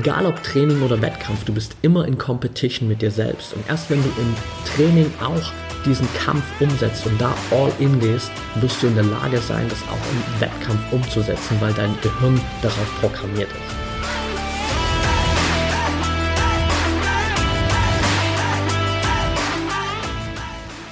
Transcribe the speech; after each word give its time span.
Egal 0.00 0.24
ob 0.24 0.42
Training 0.42 0.80
oder 0.80 1.02
Wettkampf, 1.02 1.44
du 1.44 1.52
bist 1.52 1.76
immer 1.82 2.08
in 2.08 2.16
Competition 2.16 2.88
mit 2.88 3.02
dir 3.02 3.10
selbst. 3.10 3.52
Und 3.52 3.68
erst 3.68 3.90
wenn 3.90 4.02
du 4.02 4.08
im 4.08 4.34
Training 4.64 5.12
auch 5.22 5.52
diesen 5.84 6.08
Kampf 6.14 6.42
umsetzt 6.58 7.04
und 7.04 7.20
da 7.20 7.34
all 7.50 7.70
in 7.78 8.00
gehst, 8.00 8.30
wirst 8.62 8.82
du 8.82 8.86
in 8.86 8.94
der 8.94 9.04
Lage 9.04 9.36
sein, 9.40 9.68
das 9.68 9.82
auch 9.82 9.98
im 10.10 10.40
Wettkampf 10.40 10.80
umzusetzen, 10.90 11.58
weil 11.60 11.74
dein 11.74 11.94
Gehirn 12.00 12.40
darauf 12.62 13.00
programmiert 13.02 13.50
ist. 13.50 13.58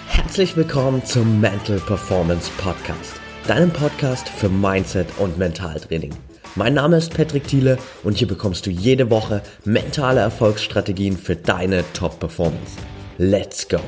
Herzlich 0.08 0.54
willkommen 0.54 1.02
zum 1.06 1.40
Mental 1.40 1.78
Performance 1.78 2.50
Podcast, 2.58 3.14
deinem 3.46 3.70
Podcast 3.70 4.28
für 4.28 4.50
Mindset 4.50 5.08
und 5.16 5.38
Mentaltraining. 5.38 6.12
Mein 6.54 6.74
Name 6.74 6.96
ist 6.96 7.14
Patrick 7.14 7.46
Thiele 7.46 7.78
und 8.02 8.16
hier 8.16 8.26
bekommst 8.26 8.66
du 8.66 8.70
jede 8.70 9.10
Woche 9.10 9.42
mentale 9.64 10.20
Erfolgsstrategien 10.20 11.16
für 11.16 11.36
deine 11.36 11.84
Top-Performance. 11.92 12.76
Let's 13.18 13.68
go! 13.68 13.78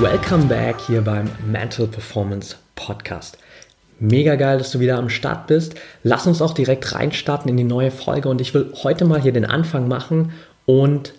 Welcome 0.00 0.46
back 0.46 0.76
hier 0.86 1.02
beim 1.02 1.30
Mental 1.46 1.86
Performance 1.86 2.56
Podcast. 2.74 3.38
Mega 3.98 4.34
geil, 4.36 4.58
dass 4.58 4.70
du 4.70 4.80
wieder 4.80 4.98
am 4.98 5.10
Start 5.10 5.46
bist. 5.46 5.74
Lass 6.02 6.26
uns 6.26 6.40
auch 6.40 6.54
direkt 6.54 6.94
reinstarten 6.94 7.50
in 7.50 7.56
die 7.58 7.64
neue 7.64 7.90
Folge 7.90 8.28
und 8.28 8.40
ich 8.40 8.54
will 8.54 8.72
heute 8.82 9.04
mal 9.04 9.20
hier 9.20 9.32
den 9.32 9.44
Anfang 9.44 9.88
machen 9.88 10.32
und 10.64 11.12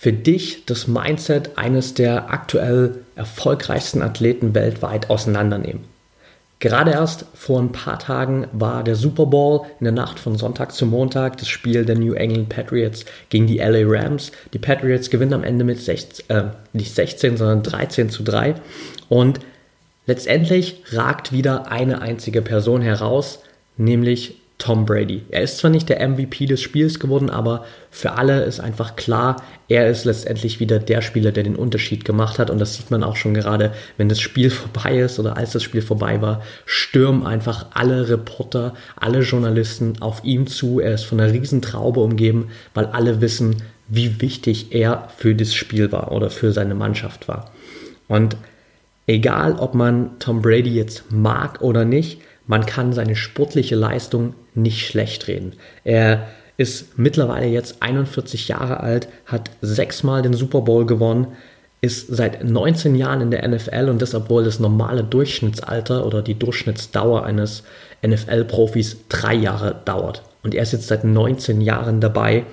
für 0.00 0.12
dich 0.12 0.64
das 0.64 0.86
Mindset 0.86 1.58
eines 1.58 1.92
der 1.92 2.30
aktuell 2.30 3.00
erfolgreichsten 3.16 4.00
Athleten 4.00 4.54
weltweit 4.54 5.10
auseinandernehmen. 5.10 5.82
Gerade 6.60 6.92
erst 6.92 7.26
vor 7.34 7.60
ein 7.60 7.72
paar 7.72 7.98
Tagen 7.98 8.46
war 8.52 8.84
der 8.84 8.94
Super 8.94 9.26
Bowl 9.26 9.62
in 9.80 9.84
der 9.84 9.92
Nacht 9.92 10.20
von 10.20 10.36
Sonntag 10.36 10.72
zu 10.72 10.86
Montag 10.86 11.38
das 11.38 11.48
Spiel 11.48 11.84
der 11.84 11.96
New 11.96 12.14
England 12.14 12.48
Patriots 12.48 13.04
gegen 13.28 13.48
die 13.48 13.58
LA 13.58 13.82
Rams. 13.84 14.30
Die 14.52 14.58
Patriots 14.60 15.10
gewinnen 15.10 15.34
am 15.34 15.44
Ende 15.44 15.64
mit 15.64 15.80
16, 15.80 16.30
äh, 16.30 16.44
nicht 16.72 16.94
16, 16.94 17.36
sondern 17.36 17.64
13 17.64 18.08
zu 18.08 18.22
3. 18.22 18.54
Und 19.08 19.40
letztendlich 20.06 20.82
ragt 20.92 21.32
wieder 21.32 21.72
eine 21.72 22.02
einzige 22.02 22.42
Person 22.42 22.82
heraus, 22.82 23.40
nämlich 23.76 24.36
Tom 24.58 24.86
Brady. 24.86 25.22
Er 25.30 25.42
ist 25.42 25.58
zwar 25.58 25.70
nicht 25.70 25.88
der 25.88 26.06
MVP 26.06 26.46
des 26.46 26.60
Spiels 26.60 26.98
geworden, 26.98 27.30
aber 27.30 27.64
für 27.92 28.14
alle 28.14 28.42
ist 28.42 28.58
einfach 28.58 28.96
klar, 28.96 29.36
er 29.68 29.88
ist 29.88 30.04
letztendlich 30.04 30.58
wieder 30.58 30.80
der 30.80 31.00
Spieler, 31.00 31.30
der 31.30 31.44
den 31.44 31.54
Unterschied 31.54 32.04
gemacht 32.04 32.40
hat. 32.40 32.50
Und 32.50 32.58
das 32.58 32.74
sieht 32.74 32.90
man 32.90 33.04
auch 33.04 33.14
schon 33.14 33.34
gerade, 33.34 33.72
wenn 33.96 34.08
das 34.08 34.20
Spiel 34.20 34.50
vorbei 34.50 34.98
ist 34.98 35.20
oder 35.20 35.36
als 35.36 35.52
das 35.52 35.62
Spiel 35.62 35.80
vorbei 35.80 36.20
war, 36.20 36.42
stürmen 36.66 37.24
einfach 37.24 37.66
alle 37.74 38.08
Reporter, 38.08 38.74
alle 38.96 39.20
Journalisten 39.20 39.94
auf 40.00 40.24
ihm 40.24 40.48
zu. 40.48 40.80
Er 40.80 40.94
ist 40.94 41.04
von 41.04 41.20
einer 41.20 41.32
Riesentraube 41.32 42.00
umgeben, 42.00 42.48
weil 42.74 42.86
alle 42.86 43.20
wissen, 43.20 43.62
wie 43.86 44.20
wichtig 44.20 44.72
er 44.72 45.08
für 45.16 45.36
das 45.36 45.54
Spiel 45.54 45.92
war 45.92 46.10
oder 46.10 46.30
für 46.30 46.52
seine 46.52 46.74
Mannschaft 46.74 47.28
war. 47.28 47.52
Und 48.08 48.36
egal, 49.06 49.54
ob 49.54 49.74
man 49.74 50.18
Tom 50.18 50.42
Brady 50.42 50.74
jetzt 50.74 51.12
mag 51.12 51.62
oder 51.62 51.84
nicht, 51.84 52.20
man 52.48 52.64
kann 52.64 52.94
seine 52.94 53.14
sportliche 53.14 53.76
Leistung 53.76 54.34
nicht 54.58 54.86
schlecht 54.86 55.28
reden. 55.28 55.54
Er 55.84 56.26
ist 56.56 56.98
mittlerweile 56.98 57.46
jetzt 57.46 57.82
41 57.82 58.48
Jahre 58.48 58.80
alt, 58.80 59.08
hat 59.26 59.50
sechsmal 59.60 60.22
den 60.22 60.34
Super 60.34 60.62
Bowl 60.62 60.86
gewonnen, 60.86 61.28
ist 61.80 62.08
seit 62.08 62.42
19 62.42 62.96
Jahren 62.96 63.20
in 63.20 63.30
der 63.30 63.46
NFL 63.46 63.88
und 63.88 64.02
das, 64.02 64.14
obwohl 64.14 64.44
das 64.44 64.58
normale 64.58 65.04
Durchschnittsalter 65.04 66.04
oder 66.04 66.22
die 66.22 66.36
Durchschnittsdauer 66.36 67.24
eines 67.24 67.62
NFL-Profis 68.04 68.96
drei 69.08 69.34
Jahre 69.34 69.76
dauert. 69.84 70.22
Und 70.42 70.54
er 70.54 70.64
ist 70.64 70.72
jetzt 70.72 70.88
seit 70.88 71.04
19 71.04 71.60
Jahren 71.60 72.00
dabei, 72.00 72.44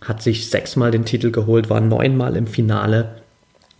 hat 0.00 0.22
sich 0.22 0.50
sechsmal 0.50 0.90
den 0.90 1.04
Titel 1.04 1.30
geholt, 1.30 1.70
war 1.70 1.80
neunmal 1.80 2.36
im 2.36 2.48
Finale 2.48 3.22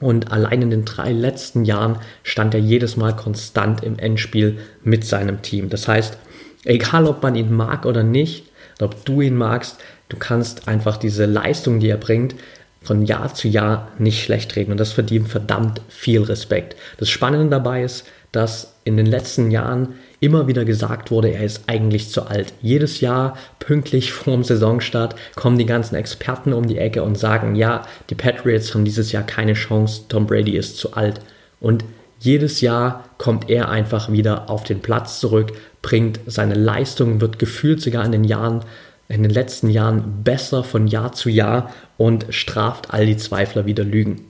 und 0.03 0.33
allein 0.33 0.63
in 0.63 0.71
den 0.71 0.85
drei 0.85 1.13
letzten 1.13 1.65
Jahren 1.65 1.99
stand 2.25 2.55
er 2.55 2.61
jedes 2.61 2.97
Mal 2.97 3.15
konstant 3.15 3.83
im 3.85 3.99
Endspiel 3.99 4.59
mit 4.83 5.05
seinem 5.05 5.43
Team. 5.43 5.69
Das 5.69 5.87
heißt, 5.87 6.19
egal 6.65 7.07
ob 7.07 7.23
man 7.23 7.35
ihn 7.35 7.53
mag 7.53 7.87
oder 7.87 8.03
nicht, 8.03 8.45
ob 8.81 9.05
du 9.05 9.21
ihn 9.21 9.37
magst, 9.37 9.79
du 10.09 10.17
kannst 10.17 10.69
einfach 10.69 10.97
diese 10.97 11.27
Leistung, 11.27 11.81
die 11.81 11.89
er 11.89 11.97
bringt, 11.97 12.35
von 12.83 13.03
Jahr 13.05 13.33
zu 13.35 13.49
Jahr 13.49 13.89
nicht 13.99 14.25
schlecht 14.25 14.57
reden. 14.57 14.73
Und 14.73 14.81
das 14.81 14.93
verdient 14.93 15.29
verdammt 15.29 15.81
viel 15.89 16.23
Respekt. 16.23 16.77
Das 16.99 17.11
Spannende 17.11 17.49
dabei 17.49 17.85
ist, 17.85 18.07
dass 18.33 18.75
in 18.85 18.97
den 18.97 19.07
letzten 19.07 19.51
Jahren 19.51 19.95
immer 20.21 20.47
wieder 20.47 20.65
gesagt 20.65 21.11
wurde, 21.11 21.29
er 21.29 21.45
ist 21.45 21.65
eigentlich 21.67 22.11
zu 22.11 22.27
alt. 22.27 22.53
Jedes 22.61 23.01
Jahr 23.01 23.37
pünktlich 23.59 24.13
vorm 24.13 24.43
Saisonstart 24.43 25.15
kommen 25.37 25.59
die 25.59 25.67
ganzen 25.67 25.95
Experten 25.95 26.53
um 26.53 26.67
die 26.67 26.79
Ecke 26.79 27.03
und 27.03 27.19
sagen, 27.19 27.55
ja, 27.55 27.83
die 28.11 28.15
Patriots 28.15 28.75
haben 28.75 28.85
dieses 28.85 29.13
Jahr 29.13 29.25
keine 29.25 29.55
Chance, 29.55 30.03
Tom 30.09 30.27
Brady 30.27 30.57
ist 30.57 30.79
zu 30.79 30.95
alt. 30.95 31.21
Und 31.61 31.85
jedes 32.23 32.61
Jahr 32.61 33.05
kommt 33.19 33.51
er 33.51 33.69
einfach 33.69 34.11
wieder 34.11 34.49
auf 34.49 34.63
den 34.63 34.81
Platz 34.81 35.19
zurück, 35.19 35.53
bringt 35.83 36.21
seine 36.27 36.55
Leistung, 36.55 37.21
wird 37.21 37.39
gefühlt 37.39 37.83
sogar 37.83 38.05
in 38.05 38.13
den 38.13 38.25
Jahren, 38.25 38.61
in 39.09 39.23
den 39.23 39.33
letzten 39.33 39.69
Jahren 39.69 40.23
besser 40.23 40.63
von 40.63 40.87
Jahr 40.87 41.13
zu 41.13 41.29
Jahr 41.29 41.73
und 41.99 42.27
straft 42.31 42.95
all 42.95 43.07
die 43.07 43.17
Zweifler 43.17 43.67
wieder 43.67 43.83
Lügen. 43.83 44.25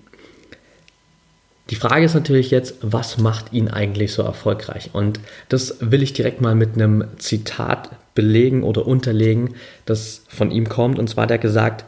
Die 1.69 1.76
Frage 1.76 2.04
ist 2.04 2.14
natürlich 2.14 2.50
jetzt, 2.50 2.76
was 2.80 3.19
macht 3.19 3.53
ihn 3.53 3.69
eigentlich 3.69 4.12
so 4.12 4.22
erfolgreich? 4.22 4.91
Und 4.94 5.20
das 5.48 5.76
will 5.80 6.03
ich 6.03 6.12
direkt 6.12 6.41
mal 6.41 6.54
mit 6.54 6.74
einem 6.74 7.04
Zitat 7.19 7.91
belegen 8.14 8.62
oder 8.62 8.86
unterlegen, 8.86 9.54
das 9.84 10.24
von 10.28 10.50
ihm 10.50 10.69
kommt. 10.69 10.98
Und 10.98 11.09
zwar 11.09 11.24
hat 11.24 11.30
er 11.30 11.38
gesagt, 11.38 11.84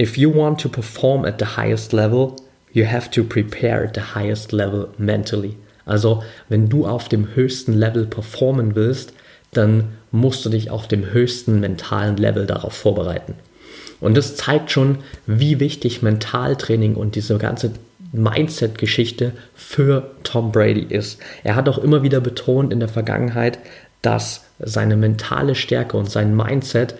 If 0.00 0.16
you 0.16 0.34
want 0.34 0.60
to 0.60 0.68
perform 0.68 1.24
at 1.24 1.38
the 1.38 1.56
highest 1.56 1.92
level, 1.92 2.36
you 2.72 2.86
have 2.86 3.10
to 3.10 3.22
prepare 3.24 3.84
at 3.84 3.94
the 3.94 4.14
highest 4.14 4.52
level 4.52 4.88
mentally. 4.98 5.56
Also, 5.84 6.22
wenn 6.48 6.68
du 6.68 6.86
auf 6.86 7.08
dem 7.08 7.34
höchsten 7.34 7.74
Level 7.74 8.06
performen 8.06 8.74
willst, 8.74 9.12
dann 9.52 9.88
musst 10.10 10.44
du 10.44 10.48
dich 10.48 10.70
auf 10.70 10.88
dem 10.88 11.12
höchsten 11.12 11.60
mentalen 11.60 12.16
Level 12.16 12.46
darauf 12.46 12.74
vorbereiten. 12.74 13.34
Und 14.00 14.16
das 14.16 14.36
zeigt 14.36 14.70
schon, 14.70 14.98
wie 15.26 15.60
wichtig 15.60 16.02
Mentaltraining 16.02 16.94
und 16.96 17.14
diese 17.14 17.38
ganze 17.38 17.72
Mindset-Geschichte 18.12 19.32
für 19.54 20.10
Tom 20.22 20.52
Brady 20.52 20.86
ist. 20.88 21.18
Er 21.44 21.56
hat 21.56 21.68
auch 21.68 21.78
immer 21.78 22.02
wieder 22.02 22.20
betont 22.20 22.72
in 22.72 22.80
der 22.80 22.88
Vergangenheit, 22.88 23.58
dass 24.02 24.44
seine 24.58 24.96
mentale 24.96 25.54
Stärke 25.54 25.96
und 25.96 26.10
sein 26.10 26.36
Mindset 26.36 26.94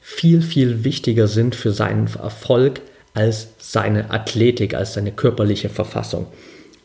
viel, 0.00 0.40
viel 0.40 0.84
wichtiger 0.84 1.28
sind 1.28 1.54
für 1.54 1.72
seinen 1.72 2.06
Erfolg 2.06 2.80
als 3.18 3.48
seine 3.58 4.12
Athletik, 4.12 4.74
als 4.74 4.94
seine 4.94 5.10
körperliche 5.10 5.68
Verfassung. 5.68 6.26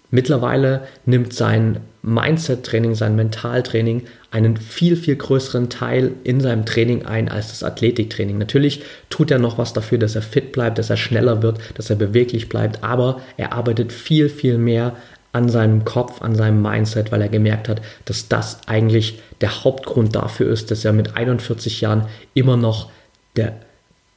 Mittlerweile 0.10 0.82
nimmt 1.06 1.32
sein 1.34 1.80
Mindset-Training, 2.02 2.96
sein 2.96 3.16
Mentaltraining 3.16 4.04
einen 4.32 4.58
viel, 4.58 4.96
viel 4.96 5.16
größeren 5.16 5.70
Teil 5.70 6.12
in 6.24 6.42
seinem 6.42 6.66
Training 6.66 7.06
ein 7.06 7.30
als 7.30 7.50
das 7.50 7.64
Athletiktraining. 7.64 8.40
Natürlich 8.40 8.82
tut 9.10 9.30
er 9.30 9.38
noch 9.38 9.60
was 9.60 9.74
dafür, 9.74 10.00
dass 10.00 10.16
er 10.16 10.24
fit 10.24 10.52
bleibt, 10.52 10.80
dass 10.80 10.90
er 10.90 10.98
schneller 10.98 11.44
wird, 11.44 11.60
dass 11.76 11.92
er 11.92 11.96
beweglich 11.96 12.50
bleibt, 12.50 12.84
aber 12.84 13.22
er 13.38 13.54
arbeitet 13.54 13.92
viel, 13.94 14.28
viel 14.28 14.58
mehr 14.58 14.96
an 15.34 15.50
seinem 15.50 15.86
Kopf, 15.86 16.22
an 16.22 16.36
seinem 16.36 16.62
Mindset, 16.62 17.12
weil 17.12 17.22
er 17.22 17.30
gemerkt 17.30 17.70
hat, 17.70 17.82
dass 18.06 18.28
das 18.28 18.68
eigentlich 18.68 19.22
der 19.42 19.64
Hauptgrund 19.64 20.16
dafür 20.16 20.52
ist, 20.52 20.72
dass 20.72 20.84
er 20.84 20.94
mit 20.94 21.16
41 21.16 21.82
Jahren 21.82 22.08
immer 22.34 22.58
noch 22.58 22.90
der 23.36 23.54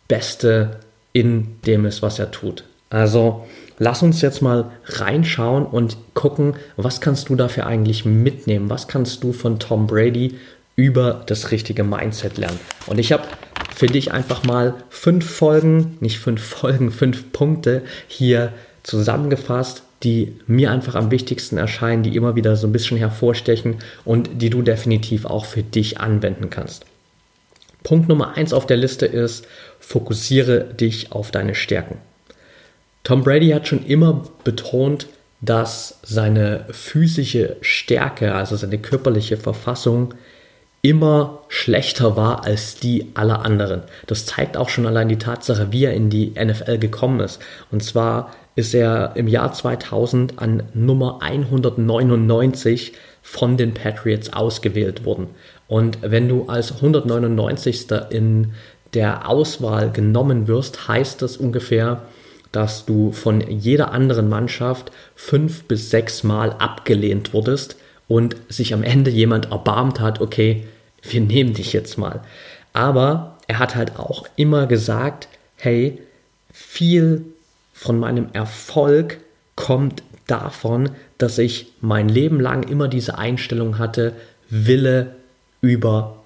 Beste 0.08 0.80
in 1.16 1.56
dem 1.64 1.86
ist, 1.86 2.02
was 2.02 2.18
er 2.18 2.30
tut. 2.30 2.64
Also 2.90 3.46
lass 3.78 4.02
uns 4.02 4.20
jetzt 4.20 4.42
mal 4.42 4.70
reinschauen 4.84 5.64
und 5.64 5.96
gucken, 6.12 6.56
was 6.76 7.00
kannst 7.00 7.30
du 7.30 7.36
dafür 7.36 7.66
eigentlich 7.66 8.04
mitnehmen? 8.04 8.68
Was 8.68 8.86
kannst 8.86 9.24
du 9.24 9.32
von 9.32 9.58
Tom 9.58 9.86
Brady 9.86 10.34
über 10.76 11.22
das 11.24 11.52
richtige 11.52 11.84
Mindset 11.84 12.36
lernen? 12.36 12.60
Und 12.86 12.98
ich 12.98 13.12
habe 13.12 13.24
für 13.74 13.86
dich 13.86 14.12
einfach 14.12 14.44
mal 14.44 14.74
fünf 14.90 15.24
Folgen, 15.24 15.96
nicht 16.00 16.18
fünf 16.18 16.42
Folgen, 16.60 16.90
fünf 16.90 17.32
Punkte 17.32 17.80
hier 18.08 18.52
zusammengefasst, 18.82 19.84
die 20.02 20.36
mir 20.46 20.70
einfach 20.70 20.96
am 20.96 21.10
wichtigsten 21.10 21.56
erscheinen, 21.56 22.02
die 22.02 22.14
immer 22.14 22.36
wieder 22.36 22.56
so 22.56 22.66
ein 22.66 22.72
bisschen 22.72 22.98
hervorstechen 22.98 23.76
und 24.04 24.42
die 24.42 24.50
du 24.50 24.60
definitiv 24.60 25.24
auch 25.24 25.46
für 25.46 25.62
dich 25.62 25.98
anwenden 25.98 26.50
kannst. 26.50 26.84
Punkt 27.86 28.08
Nummer 28.08 28.36
eins 28.36 28.52
auf 28.52 28.66
der 28.66 28.76
Liste 28.76 29.06
ist, 29.06 29.46
fokussiere 29.78 30.64
dich 30.64 31.12
auf 31.12 31.30
deine 31.30 31.54
Stärken. 31.54 31.98
Tom 33.04 33.22
Brady 33.22 33.50
hat 33.50 33.68
schon 33.68 33.86
immer 33.86 34.24
betont, 34.42 35.06
dass 35.40 36.00
seine 36.02 36.64
physische 36.72 37.54
Stärke, 37.60 38.34
also 38.34 38.56
seine 38.56 38.78
körperliche 38.78 39.36
Verfassung, 39.36 40.14
immer 40.82 41.44
schlechter 41.46 42.16
war 42.16 42.44
als 42.44 42.74
die 42.74 43.12
aller 43.14 43.44
anderen. 43.44 43.82
Das 44.08 44.26
zeigt 44.26 44.56
auch 44.56 44.68
schon 44.68 44.86
allein 44.86 45.08
die 45.08 45.18
Tatsache, 45.18 45.68
wie 45.70 45.84
er 45.84 45.94
in 45.94 46.10
die 46.10 46.32
NFL 46.32 46.78
gekommen 46.78 47.20
ist. 47.20 47.40
Und 47.70 47.84
zwar 47.84 48.32
ist 48.56 48.74
er 48.74 49.12
im 49.14 49.28
Jahr 49.28 49.52
2000 49.52 50.40
an 50.40 50.64
Nummer 50.74 51.20
199 51.22 52.94
von 53.22 53.56
den 53.56 53.74
Patriots 53.74 54.32
ausgewählt 54.32 55.04
worden. 55.04 55.28
Und 55.68 55.98
wenn 56.02 56.28
du 56.28 56.46
als 56.46 56.72
199. 56.72 57.86
in 58.10 58.52
der 58.94 59.28
Auswahl 59.28 59.90
genommen 59.90 60.46
wirst, 60.48 60.88
heißt 60.88 61.20
das 61.22 61.36
ungefähr, 61.36 62.02
dass 62.52 62.86
du 62.86 63.12
von 63.12 63.40
jeder 63.40 63.92
anderen 63.92 64.28
Mannschaft 64.28 64.92
fünf 65.14 65.64
bis 65.64 65.90
sechs 65.90 66.22
Mal 66.22 66.52
abgelehnt 66.52 67.32
wurdest 67.32 67.76
und 68.08 68.36
sich 68.48 68.72
am 68.72 68.82
Ende 68.82 69.10
jemand 69.10 69.50
erbarmt 69.50 70.00
hat, 70.00 70.20
okay, 70.20 70.66
wir 71.02 71.20
nehmen 71.20 71.54
dich 71.54 71.72
jetzt 71.72 71.98
mal. 71.98 72.20
Aber 72.72 73.38
er 73.48 73.58
hat 73.58 73.74
halt 73.74 73.98
auch 73.98 74.26
immer 74.36 74.66
gesagt, 74.66 75.28
hey, 75.56 76.00
viel 76.52 77.24
von 77.72 77.98
meinem 77.98 78.28
Erfolg 78.32 79.18
kommt 79.56 80.02
davon, 80.26 80.90
dass 81.18 81.38
ich 81.38 81.72
mein 81.80 82.08
Leben 82.08 82.40
lang 82.40 82.62
immer 82.62 82.88
diese 82.88 83.18
Einstellung 83.18 83.78
hatte, 83.78 84.14
Wille 84.48 85.15
über 85.66 86.22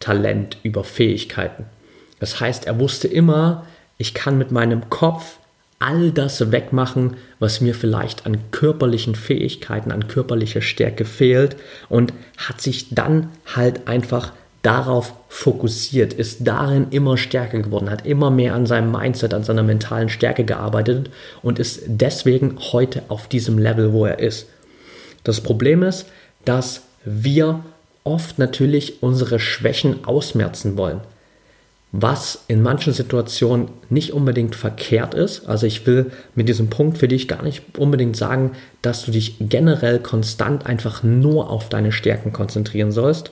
Talent, 0.00 0.58
über 0.64 0.82
Fähigkeiten. 0.82 1.64
Das 2.18 2.40
heißt, 2.40 2.66
er 2.66 2.80
wusste 2.80 3.06
immer, 3.06 3.64
ich 3.96 4.12
kann 4.12 4.36
mit 4.38 4.50
meinem 4.50 4.90
Kopf 4.90 5.38
all 5.78 6.10
das 6.10 6.50
wegmachen, 6.50 7.16
was 7.38 7.60
mir 7.60 7.74
vielleicht 7.74 8.26
an 8.26 8.50
körperlichen 8.50 9.14
Fähigkeiten, 9.14 9.92
an 9.92 10.08
körperlicher 10.08 10.62
Stärke 10.62 11.04
fehlt 11.04 11.56
und 11.88 12.12
hat 12.38 12.60
sich 12.60 12.94
dann 12.94 13.30
halt 13.54 13.86
einfach 13.86 14.32
darauf 14.62 15.12
fokussiert, 15.28 16.12
ist 16.12 16.46
darin 16.46 16.88
immer 16.90 17.16
stärker 17.16 17.60
geworden, 17.60 17.88
hat 17.88 18.04
immer 18.04 18.32
mehr 18.32 18.54
an 18.54 18.66
seinem 18.66 18.90
Mindset, 18.90 19.32
an 19.32 19.44
seiner 19.44 19.62
mentalen 19.62 20.08
Stärke 20.08 20.44
gearbeitet 20.44 21.10
und 21.42 21.60
ist 21.60 21.82
deswegen 21.86 22.58
heute 22.72 23.04
auf 23.06 23.28
diesem 23.28 23.58
Level, 23.58 23.92
wo 23.92 24.06
er 24.06 24.18
ist. 24.18 24.48
Das 25.22 25.40
Problem 25.40 25.84
ist, 25.84 26.06
dass 26.44 26.82
wir 27.04 27.60
oft 28.06 28.38
natürlich 28.38 29.02
unsere 29.02 29.38
Schwächen 29.38 30.04
ausmerzen 30.04 30.76
wollen 30.76 31.00
was 31.92 32.44
in 32.48 32.62
manchen 32.62 32.92
Situationen 32.92 33.68
nicht 33.88 34.12
unbedingt 34.12 34.54
verkehrt 34.54 35.14
ist. 35.14 35.46
Also 35.46 35.66
ich 35.66 35.86
will 35.86 36.10
mit 36.34 36.48
diesem 36.48 36.68
Punkt 36.68 36.98
für 36.98 37.08
dich 37.08 37.28
gar 37.28 37.42
nicht 37.42 37.62
unbedingt 37.78 38.16
sagen, 38.16 38.52
dass 38.82 39.04
du 39.04 39.12
dich 39.12 39.36
generell 39.40 39.98
konstant 40.00 40.66
einfach 40.66 41.02
nur 41.02 41.48
auf 41.48 41.68
deine 41.68 41.92
Stärken 41.92 42.32
konzentrieren 42.32 42.92
sollst. 42.92 43.30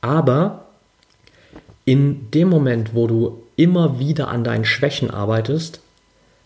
Aber 0.00 0.66
in 1.84 2.30
dem 2.30 2.48
Moment, 2.48 2.94
wo 2.94 3.06
du 3.06 3.42
immer 3.56 3.98
wieder 3.98 4.28
an 4.28 4.44
deinen 4.44 4.64
Schwächen 4.64 5.10
arbeitest, 5.10 5.80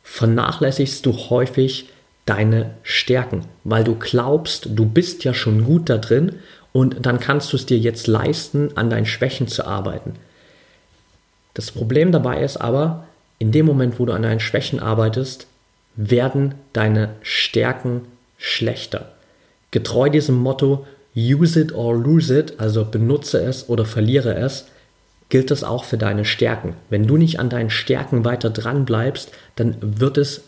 vernachlässigst 0.02 1.04
du 1.06 1.12
häufig 1.12 1.88
deine 2.24 2.70
Stärken, 2.82 3.44
weil 3.62 3.84
du 3.84 3.94
glaubst, 3.96 4.68
du 4.70 4.86
bist 4.86 5.22
ja 5.24 5.34
schon 5.34 5.64
gut 5.64 5.90
da 5.90 5.98
drin 5.98 6.36
und 6.72 7.04
dann 7.04 7.20
kannst 7.20 7.52
du 7.52 7.56
es 7.56 7.66
dir 7.66 7.78
jetzt 7.78 8.06
leisten, 8.06 8.70
an 8.76 8.90
deinen 8.90 9.06
Schwächen 9.06 9.48
zu 9.48 9.66
arbeiten. 9.66 10.14
Das 11.54 11.70
Problem 11.70 12.12
dabei 12.12 12.42
ist 12.42 12.56
aber, 12.56 13.04
in 13.38 13.52
dem 13.52 13.66
Moment, 13.66 13.98
wo 13.98 14.06
du 14.06 14.12
an 14.12 14.22
deinen 14.22 14.40
Schwächen 14.40 14.80
arbeitest, 14.80 15.46
werden 15.96 16.54
deine 16.72 17.10
Stärken 17.22 18.02
schlechter. 18.38 19.12
Getreu 19.70 20.08
diesem 20.08 20.36
Motto, 20.36 20.86
use 21.14 21.60
it 21.60 21.74
or 21.74 21.94
lose 21.94 22.36
it, 22.36 22.58
also 22.58 22.84
benutze 22.84 23.42
es 23.42 23.68
oder 23.68 23.84
verliere 23.84 24.34
es, 24.34 24.66
gilt 25.28 25.50
das 25.50 25.64
auch 25.64 25.84
für 25.84 25.98
deine 25.98 26.24
Stärken. 26.24 26.74
Wenn 26.88 27.06
du 27.06 27.16
nicht 27.16 27.40
an 27.40 27.50
deinen 27.50 27.70
Stärken 27.70 28.24
weiter 28.24 28.50
dran 28.50 28.84
bleibst, 28.84 29.30
dann 29.56 29.76
wird 29.80 30.18
es 30.18 30.42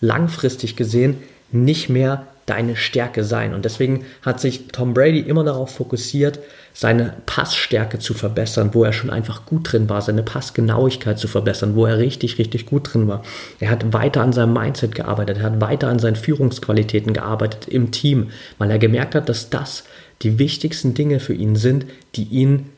langfristig 0.00 0.76
gesehen 0.76 1.18
nicht 1.50 1.88
mehr 1.88 2.26
deine 2.46 2.76
Stärke 2.76 3.24
sein. 3.24 3.54
Und 3.54 3.64
deswegen 3.64 4.04
hat 4.22 4.40
sich 4.40 4.68
Tom 4.68 4.94
Brady 4.94 5.20
immer 5.20 5.44
darauf 5.44 5.74
fokussiert, 5.74 6.38
seine 6.74 7.14
Passstärke 7.26 7.98
zu 7.98 8.14
verbessern, 8.14 8.70
wo 8.72 8.84
er 8.84 8.92
schon 8.92 9.10
einfach 9.10 9.44
gut 9.46 9.72
drin 9.72 9.88
war, 9.88 10.00
seine 10.00 10.22
Passgenauigkeit 10.22 11.18
zu 11.18 11.28
verbessern, 11.28 11.76
wo 11.76 11.86
er 11.86 11.98
richtig, 11.98 12.38
richtig 12.38 12.66
gut 12.66 12.92
drin 12.92 13.08
war. 13.08 13.22
Er 13.60 13.70
hat 13.70 13.92
weiter 13.92 14.22
an 14.22 14.32
seinem 14.32 14.54
Mindset 14.54 14.94
gearbeitet, 14.94 15.38
er 15.38 15.44
hat 15.44 15.60
weiter 15.60 15.88
an 15.88 15.98
seinen 15.98 16.16
Führungsqualitäten 16.16 17.12
gearbeitet 17.12 17.68
im 17.68 17.90
Team, 17.90 18.30
weil 18.58 18.70
er 18.70 18.78
gemerkt 18.78 19.14
hat, 19.14 19.28
dass 19.28 19.50
das 19.50 19.84
die 20.22 20.38
wichtigsten 20.38 20.94
Dinge 20.94 21.20
für 21.20 21.34
ihn 21.34 21.56
sind, 21.56 21.86
die 22.14 22.24
ihn 22.24 22.70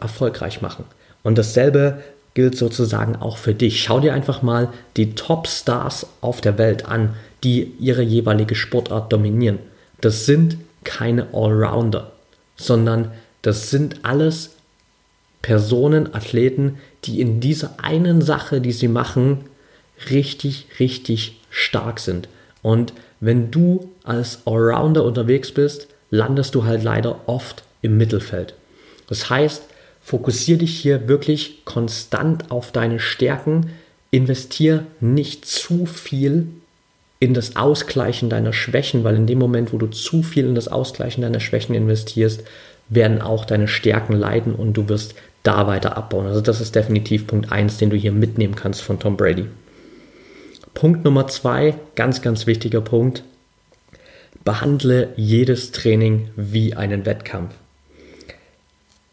erfolgreich 0.00 0.62
machen. 0.62 0.84
Und 1.22 1.36
dasselbe 1.36 1.98
gilt 2.34 2.56
sozusagen 2.56 3.16
auch 3.16 3.36
für 3.36 3.54
dich. 3.54 3.82
Schau 3.82 4.00
dir 4.00 4.14
einfach 4.14 4.42
mal 4.42 4.68
die 4.96 5.14
Top-Stars 5.14 6.06
auf 6.20 6.40
der 6.40 6.58
Welt 6.58 6.86
an, 6.86 7.14
die 7.44 7.72
ihre 7.78 8.02
jeweilige 8.02 8.54
Sportart 8.54 9.12
dominieren. 9.12 9.58
Das 10.00 10.26
sind 10.26 10.56
keine 10.84 11.28
Allrounder 11.32 12.12
sondern 12.58 13.12
das 13.40 13.70
sind 13.70 14.00
alles 14.02 14.50
Personen, 15.40 16.14
Athleten, 16.14 16.78
die 17.04 17.20
in 17.20 17.40
dieser 17.40 17.82
einen 17.82 18.20
Sache, 18.20 18.60
die 18.60 18.72
sie 18.72 18.88
machen, 18.88 19.44
richtig, 20.10 20.66
richtig 20.78 21.40
stark 21.48 22.00
sind. 22.00 22.28
Und 22.60 22.92
wenn 23.20 23.50
du 23.50 23.90
als 24.02 24.46
Allrounder 24.46 25.04
unterwegs 25.04 25.52
bist, 25.52 25.86
landest 26.10 26.54
du 26.54 26.64
halt 26.64 26.82
leider 26.82 27.20
oft 27.26 27.62
im 27.80 27.96
Mittelfeld. 27.96 28.54
Das 29.08 29.30
heißt, 29.30 29.62
fokussiere 30.08 30.60
dich 30.60 30.80
hier 30.80 31.06
wirklich 31.06 31.66
konstant 31.66 32.50
auf 32.50 32.72
deine 32.72 32.98
Stärken, 32.98 33.72
investiere 34.10 34.86
nicht 35.00 35.44
zu 35.44 35.84
viel 35.84 36.46
in 37.20 37.34
das 37.34 37.56
Ausgleichen 37.56 38.30
deiner 38.30 38.54
Schwächen, 38.54 39.04
weil 39.04 39.16
in 39.16 39.26
dem 39.26 39.38
Moment, 39.38 39.70
wo 39.70 39.76
du 39.76 39.86
zu 39.86 40.22
viel 40.22 40.46
in 40.46 40.54
das 40.54 40.68
Ausgleichen 40.68 41.20
deiner 41.20 41.40
Schwächen 41.40 41.74
investierst, 41.74 42.42
werden 42.88 43.20
auch 43.20 43.44
deine 43.44 43.68
Stärken 43.68 44.14
leiden 44.14 44.54
und 44.54 44.72
du 44.72 44.88
wirst 44.88 45.14
da 45.42 45.66
weiter 45.66 45.98
abbauen. 45.98 46.26
Also 46.26 46.40
das 46.40 46.62
ist 46.62 46.74
definitiv 46.74 47.26
Punkt 47.26 47.52
1, 47.52 47.76
den 47.76 47.90
du 47.90 47.96
hier 47.96 48.12
mitnehmen 48.12 48.54
kannst 48.54 48.80
von 48.80 48.98
Tom 48.98 49.18
Brady. 49.18 49.44
Punkt 50.72 51.04
Nummer 51.04 51.26
2, 51.26 51.74
ganz, 51.96 52.22
ganz 52.22 52.46
wichtiger 52.46 52.80
Punkt. 52.80 53.24
Behandle 54.42 55.12
jedes 55.16 55.70
Training 55.70 56.30
wie 56.34 56.72
einen 56.72 57.04
Wettkampf. 57.04 57.52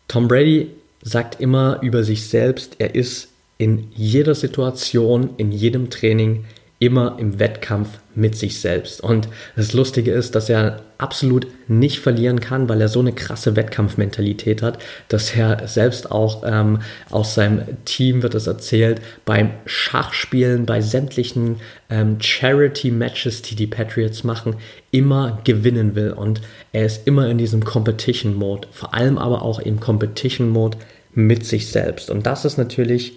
Tom 0.07 0.29
Brady 0.29 0.69
sagt 1.05 1.39
immer 1.39 1.79
über 1.81 2.03
sich 2.03 2.27
selbst, 2.27 2.75
er 2.79 2.95
ist 2.95 3.29
in 3.57 3.87
jeder 3.95 4.35
Situation, 4.35 5.29
in 5.37 5.51
jedem 5.51 5.89
Training 5.89 6.45
immer 6.77 7.15
im 7.19 7.39
Wettkampf 7.39 7.99
mit 8.15 8.35
sich 8.35 8.59
selbst. 8.59 9.01
Und 9.01 9.29
das 9.55 9.73
Lustige 9.73 10.11
ist, 10.11 10.35
dass 10.35 10.49
er 10.49 10.81
absolut 10.97 11.47
nicht 11.67 11.99
verlieren 11.99 12.39
kann, 12.39 12.67
weil 12.67 12.81
er 12.81 12.89
so 12.89 12.99
eine 12.99 13.13
krasse 13.13 13.55
Wettkampfmentalität 13.55 14.61
hat, 14.61 14.79
dass 15.07 15.35
er 15.35 15.67
selbst 15.67 16.11
auch 16.11 16.43
ähm, 16.45 16.79
aus 17.09 17.33
seinem 17.33 17.63
Team 17.85 18.23
wird 18.23 18.35
es 18.35 18.47
erzählt, 18.47 19.01
beim 19.25 19.51
Schachspielen, 19.65 20.65
bei 20.65 20.81
sämtlichen 20.81 21.57
ähm, 21.89 22.17
Charity-Matches, 22.19 23.41
die 23.41 23.55
die 23.55 23.67
Patriots 23.67 24.23
machen, 24.23 24.55
immer 24.91 25.39
gewinnen 25.45 25.95
will. 25.95 26.11
Und 26.11 26.41
er 26.73 26.85
ist 26.85 27.07
immer 27.07 27.29
in 27.29 27.37
diesem 27.37 27.63
Competition-Mode, 27.63 28.67
vor 28.71 28.93
allem 28.93 29.17
aber 29.17 29.43
auch 29.43 29.59
im 29.59 29.79
Competition-Mode 29.79 30.77
mit 31.13 31.45
sich 31.45 31.69
selbst. 31.69 32.09
Und 32.09 32.25
das 32.25 32.43
ist 32.43 32.57
natürlich 32.57 33.13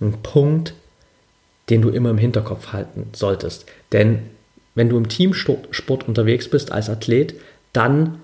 ein 0.00 0.14
Punkt, 0.22 0.74
den 1.70 1.82
du 1.82 1.90
immer 1.90 2.10
im 2.10 2.18
Hinterkopf 2.18 2.72
halten 2.72 3.08
solltest. 3.14 3.66
Denn 3.92 4.20
wenn 4.74 4.88
du 4.88 4.96
im 4.96 5.08
Teamsport 5.08 6.06
unterwegs 6.06 6.48
bist 6.48 6.72
als 6.72 6.88
Athlet, 6.88 7.34
dann 7.72 8.20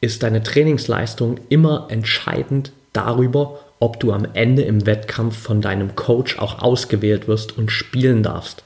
ist 0.00 0.22
deine 0.22 0.42
Trainingsleistung 0.42 1.38
immer 1.48 1.88
entscheidend 1.90 2.72
darüber, 2.92 3.60
ob 3.78 4.00
du 4.00 4.12
am 4.12 4.26
Ende 4.32 4.62
im 4.62 4.86
Wettkampf 4.86 5.36
von 5.36 5.60
deinem 5.60 5.94
Coach 5.96 6.38
auch 6.38 6.60
ausgewählt 6.62 7.28
wirst 7.28 7.56
und 7.58 7.70
spielen 7.70 8.22
darfst. 8.22 8.62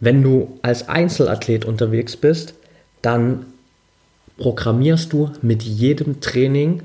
Wenn 0.00 0.22
du 0.22 0.58
als 0.62 0.88
Einzelathlet 0.88 1.64
unterwegs 1.64 2.16
bist, 2.16 2.54
dann 3.02 3.46
programmierst 4.38 5.12
du 5.12 5.30
mit 5.42 5.62
jedem 5.62 6.20
Training 6.20 6.82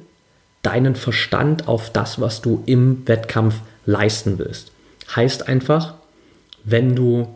deinen 0.62 0.96
Verstand 0.96 1.68
auf 1.68 1.90
das, 1.92 2.22
was 2.22 2.42
du 2.42 2.64
im 2.66 3.08
Wettkampf 3.08 3.62
leisten 3.86 4.38
willst. 4.38 4.72
Heißt 5.16 5.48
einfach, 5.48 5.96
wenn 6.64 6.96
du 6.96 7.28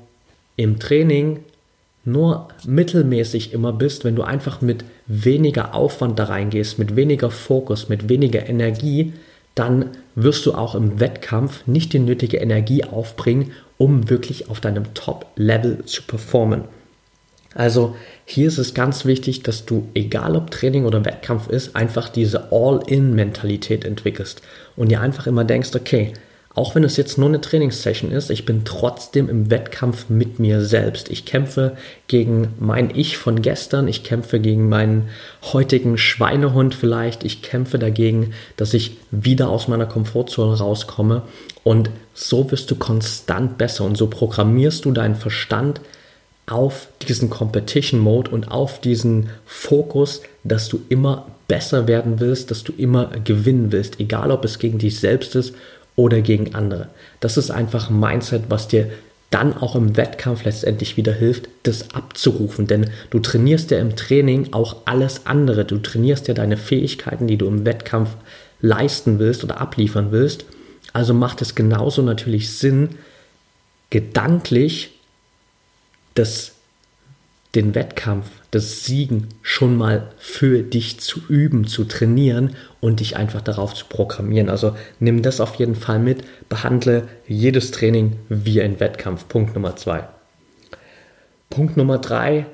im 0.56 0.80
Training 0.80 1.40
nur 2.06 2.50
mittelmäßig 2.66 3.52
immer 3.52 3.74
bist, 3.74 4.06
wenn 4.06 4.16
du 4.16 4.22
einfach 4.22 4.62
mit 4.62 4.86
weniger 5.08 5.74
Aufwand 5.74 6.20
da 6.20 6.26
reingehst, 6.26 6.78
mit 6.78 6.96
weniger 6.96 7.32
Fokus, 7.32 7.90
mit 7.90 8.10
weniger 8.10 8.48
Energie, 8.48 9.14
dann 9.56 9.92
wirst 10.14 10.46
du 10.46 10.54
auch 10.54 10.76
im 10.76 11.00
Wettkampf 11.00 11.66
nicht 11.66 11.94
die 11.94 12.00
nötige 12.00 12.38
Energie 12.38 12.84
aufbringen, 12.84 13.52
um 13.78 14.10
wirklich 14.10 14.50
auf 14.50 14.60
deinem 14.60 14.94
Top-Level 14.94 15.86
zu 15.86 16.04
performen. 16.04 16.66
Also 17.56 17.96
hier 18.26 18.50
ist 18.50 18.58
es 18.58 18.74
ganz 18.74 19.06
wichtig, 19.06 19.44
dass 19.44 19.66
du, 19.66 19.88
egal 19.94 20.36
ob 20.36 20.52
Training 20.52 20.86
oder 20.86 21.06
Wettkampf 21.06 21.48
ist, 21.48 21.76
einfach 21.76 22.10
diese 22.10 22.52
All-in-Mentalität 22.52 23.86
entwickelst 23.86 24.42
und 24.76 24.90
dir 24.90 25.00
einfach 25.00 25.26
immer 25.26 25.46
denkst, 25.46 25.72
okay, 25.74 26.14
auch 26.56 26.74
wenn 26.74 26.86
es 26.86 26.96
jetzt 26.96 27.18
nur 27.18 27.28
eine 27.28 27.42
Trainingssession 27.42 28.12
ist, 28.12 28.30
ich 28.30 28.46
bin 28.46 28.64
trotzdem 28.64 29.28
im 29.28 29.52
Wettkampf 29.52 30.08
mit 30.08 30.40
mir 30.40 30.62
selbst. 30.62 31.10
Ich 31.10 31.26
kämpfe 31.26 31.76
gegen 32.08 32.54
mein 32.60 32.96
Ich 32.96 33.18
von 33.18 33.42
gestern, 33.42 33.90
ich 33.90 34.06
kämpfe 34.06 34.40
gegen 34.40 34.70
meinen 34.70 35.10
heutigen 35.52 35.98
Schweinehund 35.98 36.74
vielleicht, 36.74 37.26
ich 37.26 37.42
kämpfe 37.42 37.78
dagegen, 37.78 38.32
dass 38.56 38.74
ich 38.74 38.98
wieder 39.12 39.50
aus 39.50 39.68
meiner 39.68 39.86
Komfortzone 39.86 40.58
rauskomme 40.58 41.24
und 41.66 41.90
so 42.14 42.50
wirst 42.50 42.72
du 42.72 42.76
konstant 42.76 43.58
besser 43.58 43.84
und 43.84 43.98
so 43.98 44.08
programmierst 44.08 44.86
du 44.86 44.92
deinen 44.94 45.16
Verstand 45.16 45.82
auf 46.48 46.88
diesen 47.06 47.30
Competition 47.30 48.00
Mode 48.00 48.32
und 48.32 48.50
auf 48.50 48.80
diesen 48.80 49.30
Fokus, 49.46 50.22
dass 50.46 50.70
du 50.70 50.80
immer 50.88 51.28
besser 51.50 51.88
werden 51.88 52.22
willst, 52.22 52.50
dass 52.50 52.64
du 52.64 52.72
immer 52.78 53.12
gewinnen 53.26 53.74
willst, 53.74 54.00
egal 54.00 54.32
ob 54.32 54.46
es 54.46 54.58
gegen 54.58 54.78
dich 54.78 55.00
selbst 55.02 55.36
ist 55.36 55.54
oder 55.96 56.22
gegen 56.22 56.56
andere. 56.56 56.90
Das 57.20 57.38
ist 57.38 57.52
einfach 57.52 57.90
ein 57.90 58.00
Mindset, 58.00 58.44
was 58.50 58.68
dir 58.68 58.90
dann 59.32 59.58
auch 59.58 59.76
im 59.76 59.98
Wettkampf 59.98 60.44
letztendlich 60.44 60.98
wieder 60.98 61.14
hilft, 61.14 61.50
das 61.64 61.92
abzurufen. 61.92 62.68
Denn 62.68 62.90
du 63.10 63.20
trainierst 63.20 63.72
ja 63.72 63.80
im 63.80 63.96
Training 63.96 64.54
auch 64.54 64.78
alles 64.86 65.26
andere. 65.26 65.66
Du 65.66 65.78
trainierst 65.78 66.28
ja 66.28 66.34
deine 66.34 66.58
Fähigkeiten, 66.58 67.28
die 67.28 67.38
du 67.38 67.48
im 67.48 67.66
Wettkampf 67.66 68.12
leisten 68.62 69.20
willst 69.20 69.44
oder 69.44 69.60
abliefern 69.60 70.12
willst. 70.12 70.46
Also 70.94 71.14
macht 71.14 71.42
es 71.42 71.56
genauso 71.56 72.02
natürlich 72.02 72.52
Sinn, 72.54 72.90
gedanklich 73.90 74.92
das 76.14 76.55
den 77.56 77.74
Wettkampf, 77.74 78.28
das 78.52 78.86
Siegen 78.86 79.30
schon 79.42 79.78
mal 79.78 80.12
für 80.18 80.62
dich 80.62 81.00
zu 81.00 81.22
üben, 81.28 81.66
zu 81.68 81.86
trainieren 81.86 82.56
und 82.82 83.00
dich 83.00 83.16
einfach 83.16 83.42
darauf 83.42 83.74
zu 83.74 83.86
programmieren. 83.88 84.50
Also 84.50 84.76
nimm 85.00 85.22
das 85.22 85.40
auf 85.40 85.56
jeden 85.56 85.76
Fall 85.76 86.00
mit, 86.00 86.24
behandle 86.50 87.08
jedes 87.28 87.72
Training 87.72 88.18
wie 88.30 88.62
ein 88.62 88.80
Wettkampf. 88.80 89.28
Punkt 89.28 89.56
Nummer 89.56 89.76
zwei. 89.76 90.08
Punkt 91.50 91.78
Nummer 91.78 91.98
drei, 91.98 92.46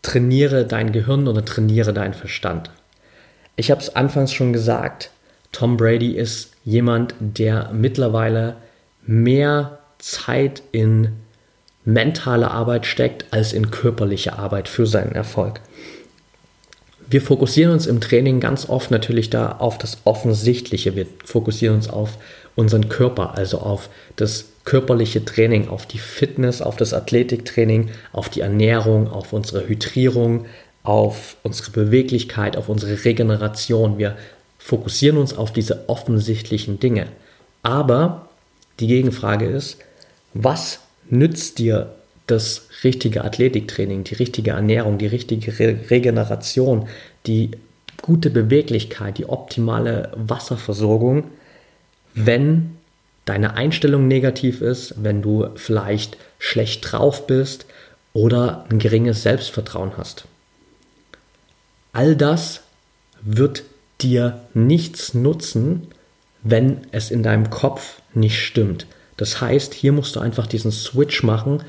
trainiere 0.00 0.64
dein 0.64 0.92
Gehirn 0.92 1.28
oder 1.28 1.44
trainiere 1.44 1.92
deinen 1.92 2.14
Verstand. 2.14 2.70
Ich 3.56 3.70
habe 3.70 3.80
es 3.80 3.94
anfangs 3.94 4.32
schon 4.32 4.52
gesagt, 4.52 5.10
Tom 5.52 5.76
Brady 5.76 6.12
ist 6.12 6.52
jemand, 6.64 7.14
der 7.20 7.70
mittlerweile 7.72 8.56
mehr 9.06 9.78
Zeit 9.98 10.62
in 10.72 11.10
mentale 11.84 12.50
Arbeit 12.50 12.86
steckt 12.86 13.26
als 13.32 13.52
in 13.52 13.70
körperliche 13.70 14.38
Arbeit 14.38 14.68
für 14.68 14.86
seinen 14.86 15.12
Erfolg. 15.12 15.60
Wir 17.08 17.20
fokussieren 17.20 17.72
uns 17.72 17.86
im 17.86 18.00
Training 18.00 18.40
ganz 18.40 18.68
oft 18.68 18.90
natürlich 18.90 19.28
da 19.28 19.56
auf 19.58 19.76
das 19.76 19.98
Offensichtliche. 20.04 20.96
Wir 20.96 21.06
fokussieren 21.24 21.76
uns 21.76 21.90
auf 21.90 22.16
unseren 22.54 22.88
Körper, 22.88 23.36
also 23.36 23.58
auf 23.58 23.90
das 24.16 24.46
körperliche 24.64 25.24
Training, 25.24 25.68
auf 25.68 25.86
die 25.86 25.98
Fitness, 25.98 26.62
auf 26.62 26.76
das 26.76 26.94
Athletiktraining, 26.94 27.90
auf 28.12 28.28
die 28.28 28.40
Ernährung, 28.40 29.10
auf 29.10 29.32
unsere 29.32 29.68
Hydrierung, 29.68 30.46
auf 30.84 31.36
unsere 31.42 31.70
Beweglichkeit, 31.72 32.56
auf 32.56 32.68
unsere 32.68 33.04
Regeneration. 33.04 33.98
Wir 33.98 34.16
fokussieren 34.58 35.18
uns 35.18 35.34
auf 35.36 35.52
diese 35.52 35.88
offensichtlichen 35.88 36.80
Dinge. 36.80 37.08
Aber 37.62 38.28
die 38.80 38.86
Gegenfrage 38.86 39.46
ist, 39.46 39.78
was 40.34 40.80
nützt 41.08 41.58
dir 41.58 41.94
das 42.26 42.68
richtige 42.84 43.24
Athletiktraining, 43.24 44.04
die 44.04 44.14
richtige 44.14 44.52
Ernährung, 44.52 44.98
die 44.98 45.06
richtige 45.06 45.58
Re 45.58 45.76
Regeneration, 45.90 46.88
die 47.26 47.50
gute 48.00 48.30
Beweglichkeit, 48.30 49.18
die 49.18 49.28
optimale 49.28 50.12
Wasserversorgung, 50.16 51.24
wenn 52.14 52.76
deine 53.24 53.54
Einstellung 53.54 54.08
negativ 54.08 54.60
ist, 54.60 54.94
wenn 55.02 55.22
du 55.22 55.48
vielleicht 55.54 56.16
schlecht 56.38 56.90
drauf 56.90 57.26
bist 57.26 57.66
oder 58.12 58.66
ein 58.68 58.78
geringes 58.78 59.22
Selbstvertrauen 59.22 59.92
hast. 59.96 60.26
All 61.92 62.16
das 62.16 62.62
wird 63.20 63.64
dir 64.00 64.40
nichts 64.54 65.14
nutzen, 65.14 65.88
wenn 66.42 66.78
es 66.90 67.10
in 67.10 67.22
deinem 67.22 67.50
Kopf 67.50 68.02
nicht 68.14 68.40
stimmt. 68.40 68.86
Das 69.16 69.40
heißt, 69.40 69.74
hier 69.74 69.92
musst 69.92 70.16
du 70.16 70.20
einfach 70.20 70.46
diesen 70.46 70.72
Switch 70.72 71.22
machen 71.22 71.62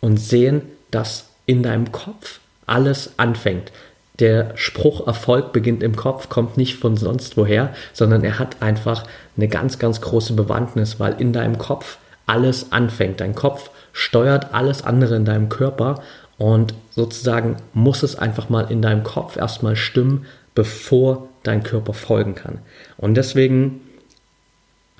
und 0.00 0.18
sehen, 0.18 0.62
dass 0.90 1.26
in 1.46 1.62
deinem 1.62 1.92
Kopf 1.92 2.40
alles 2.66 3.12
anfängt. 3.18 3.72
Der 4.20 4.56
Spruch 4.56 5.06
Erfolg 5.06 5.52
beginnt 5.52 5.82
im 5.82 5.96
Kopf 5.96 6.28
kommt 6.28 6.56
nicht 6.56 6.76
von 6.76 6.96
sonst 6.96 7.36
woher, 7.36 7.74
sondern 7.92 8.22
er 8.22 8.38
hat 8.38 8.62
einfach 8.62 9.04
eine 9.36 9.48
ganz, 9.48 9.78
ganz 9.78 10.00
große 10.00 10.34
Bewandtnis, 10.34 11.00
weil 11.00 11.20
in 11.20 11.32
deinem 11.32 11.58
Kopf 11.58 11.98
alles 12.26 12.70
anfängt. 12.70 13.20
Dein 13.20 13.34
Kopf 13.34 13.70
steuert 13.92 14.54
alles 14.54 14.82
andere 14.84 15.16
in 15.16 15.24
deinem 15.24 15.48
Körper 15.48 16.00
und 16.38 16.74
sozusagen 16.90 17.56
muss 17.72 18.02
es 18.02 18.16
einfach 18.16 18.48
mal 18.48 18.70
in 18.70 18.82
deinem 18.82 19.02
Kopf 19.02 19.36
erstmal 19.36 19.76
stimmen, 19.76 20.26
bevor 20.54 21.28
dein 21.42 21.64
Körper 21.64 21.92
folgen 21.92 22.36
kann. 22.36 22.60
Und 22.96 23.14
deswegen 23.14 23.80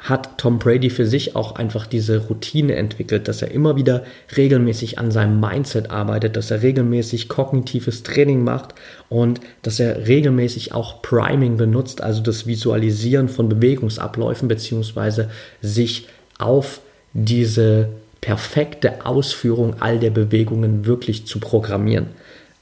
hat 0.04 0.36
Tom 0.36 0.58
Brady 0.58 0.90
für 0.90 1.06
sich 1.06 1.34
auch 1.34 1.56
einfach 1.56 1.86
diese 1.86 2.26
Routine 2.26 2.76
entwickelt, 2.76 3.26
dass 3.26 3.40
er 3.40 3.50
immer 3.50 3.74
wieder 3.74 4.04
regelmäßig 4.36 4.98
an 4.98 5.10
seinem 5.10 5.40
Mindset 5.40 5.90
arbeitet, 5.90 6.36
dass 6.36 6.50
er 6.50 6.60
regelmäßig 6.60 7.30
kognitives 7.30 8.02
Training 8.02 8.44
macht 8.44 8.74
und 9.08 9.40
dass 9.62 9.80
er 9.80 10.06
regelmäßig 10.06 10.74
auch 10.74 11.00
Priming 11.00 11.56
benutzt, 11.56 12.02
also 12.02 12.20
das 12.20 12.46
Visualisieren 12.46 13.30
von 13.30 13.48
Bewegungsabläufen 13.48 14.46
beziehungsweise 14.46 15.30
sich 15.62 16.06
auf 16.38 16.82
diese 17.14 17.88
perfekte 18.20 19.06
Ausführung 19.06 19.76
all 19.80 19.98
der 19.98 20.10
Bewegungen 20.10 20.84
wirklich 20.84 21.26
zu 21.26 21.40
programmieren. 21.40 22.08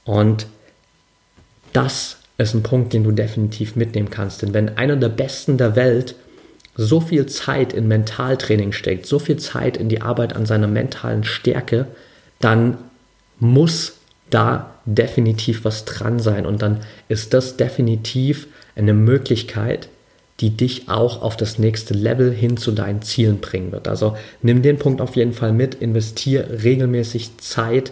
Und 0.05 0.47
das 1.73 2.19
ist 2.37 2.53
ein 2.53 2.63
Punkt, 2.63 2.93
den 2.93 3.03
du 3.03 3.11
definitiv 3.11 3.75
mitnehmen 3.75 4.09
kannst. 4.09 4.43
Denn 4.43 4.53
wenn 4.53 4.77
einer 4.77 4.95
der 4.95 5.09
Besten 5.09 5.57
der 5.57 5.75
Welt 5.75 6.15
so 6.75 6.99
viel 6.99 7.25
Zeit 7.27 7.73
in 7.73 7.87
Mentaltraining 7.87 8.71
steckt, 8.71 9.05
so 9.05 9.19
viel 9.19 9.37
Zeit 9.37 9.77
in 9.77 9.89
die 9.89 10.01
Arbeit 10.01 10.35
an 10.35 10.45
seiner 10.45 10.67
mentalen 10.67 11.23
Stärke, 11.23 11.87
dann 12.39 12.77
muss 13.39 13.97
da 14.29 14.73
definitiv 14.85 15.65
was 15.65 15.85
dran 15.85 16.19
sein. 16.19 16.45
Und 16.45 16.61
dann 16.61 16.81
ist 17.07 17.33
das 17.33 17.57
definitiv 17.57 18.47
eine 18.75 18.93
Möglichkeit, 18.93 19.89
die 20.39 20.49
dich 20.49 20.89
auch 20.89 21.21
auf 21.21 21.37
das 21.37 21.59
nächste 21.59 21.93
Level 21.93 22.31
hin 22.31 22.57
zu 22.57 22.71
deinen 22.71 23.03
Zielen 23.03 23.39
bringen 23.39 23.71
wird. 23.71 23.87
Also 23.87 24.17
nimm 24.41 24.61
den 24.63 24.79
Punkt 24.79 24.99
auf 24.99 25.15
jeden 25.15 25.33
Fall 25.33 25.53
mit, 25.53 25.75
investiere 25.75 26.63
regelmäßig 26.63 27.37
Zeit 27.37 27.91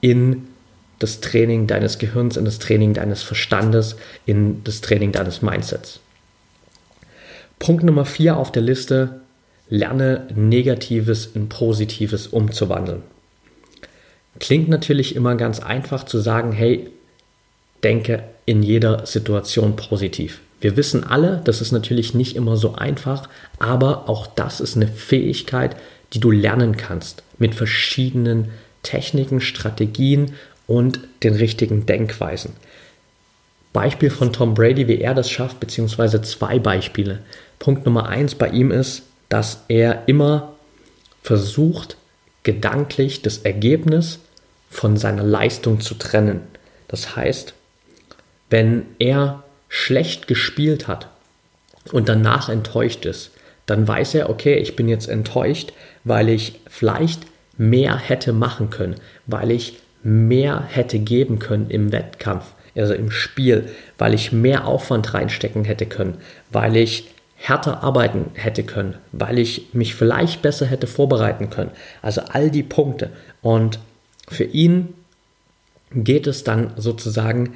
in 0.00 0.48
das 0.98 1.20
Training 1.20 1.66
deines 1.66 1.98
Gehirns, 1.98 2.36
in 2.36 2.44
das 2.44 2.58
Training 2.58 2.94
deines 2.94 3.22
Verstandes, 3.22 3.96
in 4.24 4.64
das 4.64 4.80
Training 4.80 5.12
deines 5.12 5.42
Mindsets. 5.42 6.00
Punkt 7.58 7.84
Nummer 7.84 8.04
vier 8.04 8.36
auf 8.36 8.52
der 8.52 8.62
Liste, 8.62 9.20
lerne 9.68 10.28
Negatives 10.34 11.26
in 11.26 11.48
Positives 11.48 12.26
umzuwandeln. 12.26 13.02
Klingt 14.38 14.68
natürlich 14.68 15.16
immer 15.16 15.34
ganz 15.34 15.60
einfach 15.60 16.04
zu 16.04 16.18
sagen, 16.18 16.52
hey, 16.52 16.90
denke 17.82 18.24
in 18.44 18.62
jeder 18.62 19.06
Situation 19.06 19.76
positiv. 19.76 20.40
Wir 20.60 20.76
wissen 20.76 21.04
alle, 21.04 21.40
das 21.44 21.60
ist 21.60 21.72
natürlich 21.72 22.14
nicht 22.14 22.36
immer 22.36 22.56
so 22.56 22.74
einfach, 22.74 23.28
aber 23.58 24.08
auch 24.08 24.26
das 24.26 24.60
ist 24.60 24.76
eine 24.76 24.88
Fähigkeit, 24.88 25.76
die 26.12 26.20
du 26.20 26.30
lernen 26.30 26.76
kannst 26.76 27.22
mit 27.38 27.54
verschiedenen 27.54 28.48
Techniken, 28.82 29.40
Strategien 29.40 30.32
und 30.66 31.00
den 31.22 31.34
richtigen 31.34 31.86
Denkweisen. 31.86 32.52
Beispiel 33.76 34.08
von 34.08 34.32
Tom 34.32 34.54
Brady, 34.54 34.88
wie 34.88 35.02
er 35.02 35.12
das 35.12 35.30
schafft, 35.30 35.60
beziehungsweise 35.60 36.22
zwei 36.22 36.58
Beispiele. 36.58 37.18
Punkt 37.58 37.84
Nummer 37.84 38.08
eins 38.08 38.34
bei 38.34 38.48
ihm 38.48 38.70
ist, 38.70 39.02
dass 39.28 39.64
er 39.68 40.04
immer 40.06 40.54
versucht, 41.22 41.98
gedanklich 42.42 43.20
das 43.20 43.36
Ergebnis 43.36 44.18
von 44.70 44.96
seiner 44.96 45.24
Leistung 45.24 45.80
zu 45.80 45.92
trennen. 45.92 46.40
Das 46.88 47.16
heißt, 47.16 47.52
wenn 48.48 48.86
er 48.98 49.42
schlecht 49.68 50.26
gespielt 50.26 50.88
hat 50.88 51.08
und 51.92 52.08
danach 52.08 52.48
enttäuscht 52.48 53.04
ist, 53.04 53.30
dann 53.66 53.86
weiß 53.86 54.14
er, 54.14 54.30
okay, 54.30 54.54
ich 54.54 54.74
bin 54.74 54.88
jetzt 54.88 55.06
enttäuscht, 55.06 55.74
weil 56.02 56.30
ich 56.30 56.60
vielleicht 56.66 57.26
mehr 57.58 57.98
hätte 57.98 58.32
machen 58.32 58.70
können, 58.70 58.94
weil 59.26 59.50
ich 59.50 59.80
mehr 60.02 60.62
hätte 60.66 60.98
geben 60.98 61.40
können 61.40 61.68
im 61.68 61.92
Wettkampf, 61.92 62.54
also 62.76 62.94
im 62.94 63.10
Spiel, 63.10 63.68
weil 63.98 64.14
ich 64.14 64.32
mehr 64.32 64.66
Aufwand 64.66 65.14
reinstecken 65.14 65.64
hätte 65.64 65.86
können, 65.86 66.18
weil 66.50 66.76
ich 66.76 67.08
härter 67.36 67.82
arbeiten 67.82 68.30
hätte 68.34 68.64
können, 68.64 68.94
weil 69.12 69.38
ich 69.38 69.68
mich 69.72 69.94
vielleicht 69.94 70.42
besser 70.42 70.66
hätte 70.66 70.86
vorbereiten 70.86 71.50
können. 71.50 71.70
Also 72.02 72.22
all 72.22 72.50
die 72.50 72.62
Punkte. 72.62 73.10
Und 73.42 73.78
für 74.28 74.44
ihn 74.44 74.94
geht 75.92 76.26
es 76.26 76.44
dann 76.44 76.72
sozusagen 76.76 77.54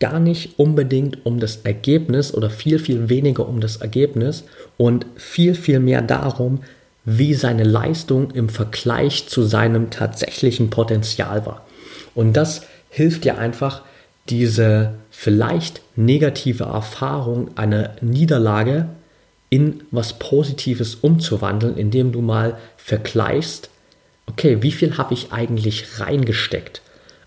gar 0.00 0.18
nicht 0.18 0.58
unbedingt 0.58 1.24
um 1.24 1.38
das 1.38 1.56
Ergebnis 1.58 2.34
oder 2.34 2.50
viel, 2.50 2.80
viel 2.80 3.08
weniger 3.08 3.48
um 3.48 3.60
das 3.60 3.76
Ergebnis 3.76 4.44
und 4.76 5.06
viel, 5.16 5.54
viel 5.54 5.78
mehr 5.78 6.02
darum, 6.02 6.64
wie 7.04 7.34
seine 7.34 7.64
Leistung 7.64 8.30
im 8.32 8.48
Vergleich 8.48 9.28
zu 9.28 9.42
seinem 9.42 9.90
tatsächlichen 9.90 10.70
Potenzial 10.70 11.46
war. 11.46 11.64
Und 12.14 12.32
das 12.32 12.62
hilft 12.90 13.24
dir 13.24 13.38
einfach, 13.38 13.82
diese 14.28 14.94
vielleicht 15.10 15.80
negative 15.96 16.64
Erfahrung 16.64 17.56
einer 17.56 17.96
Niederlage 18.00 18.88
in 19.50 19.82
was 19.90 20.18
Positives 20.18 20.94
umzuwandeln, 20.94 21.76
indem 21.76 22.12
du 22.12 22.22
mal 22.22 22.56
vergleichst, 22.76 23.68
okay, 24.26 24.62
wie 24.62 24.72
viel 24.72 24.96
habe 24.96 25.14
ich 25.14 25.32
eigentlich 25.32 26.00
reingesteckt? 26.00 26.80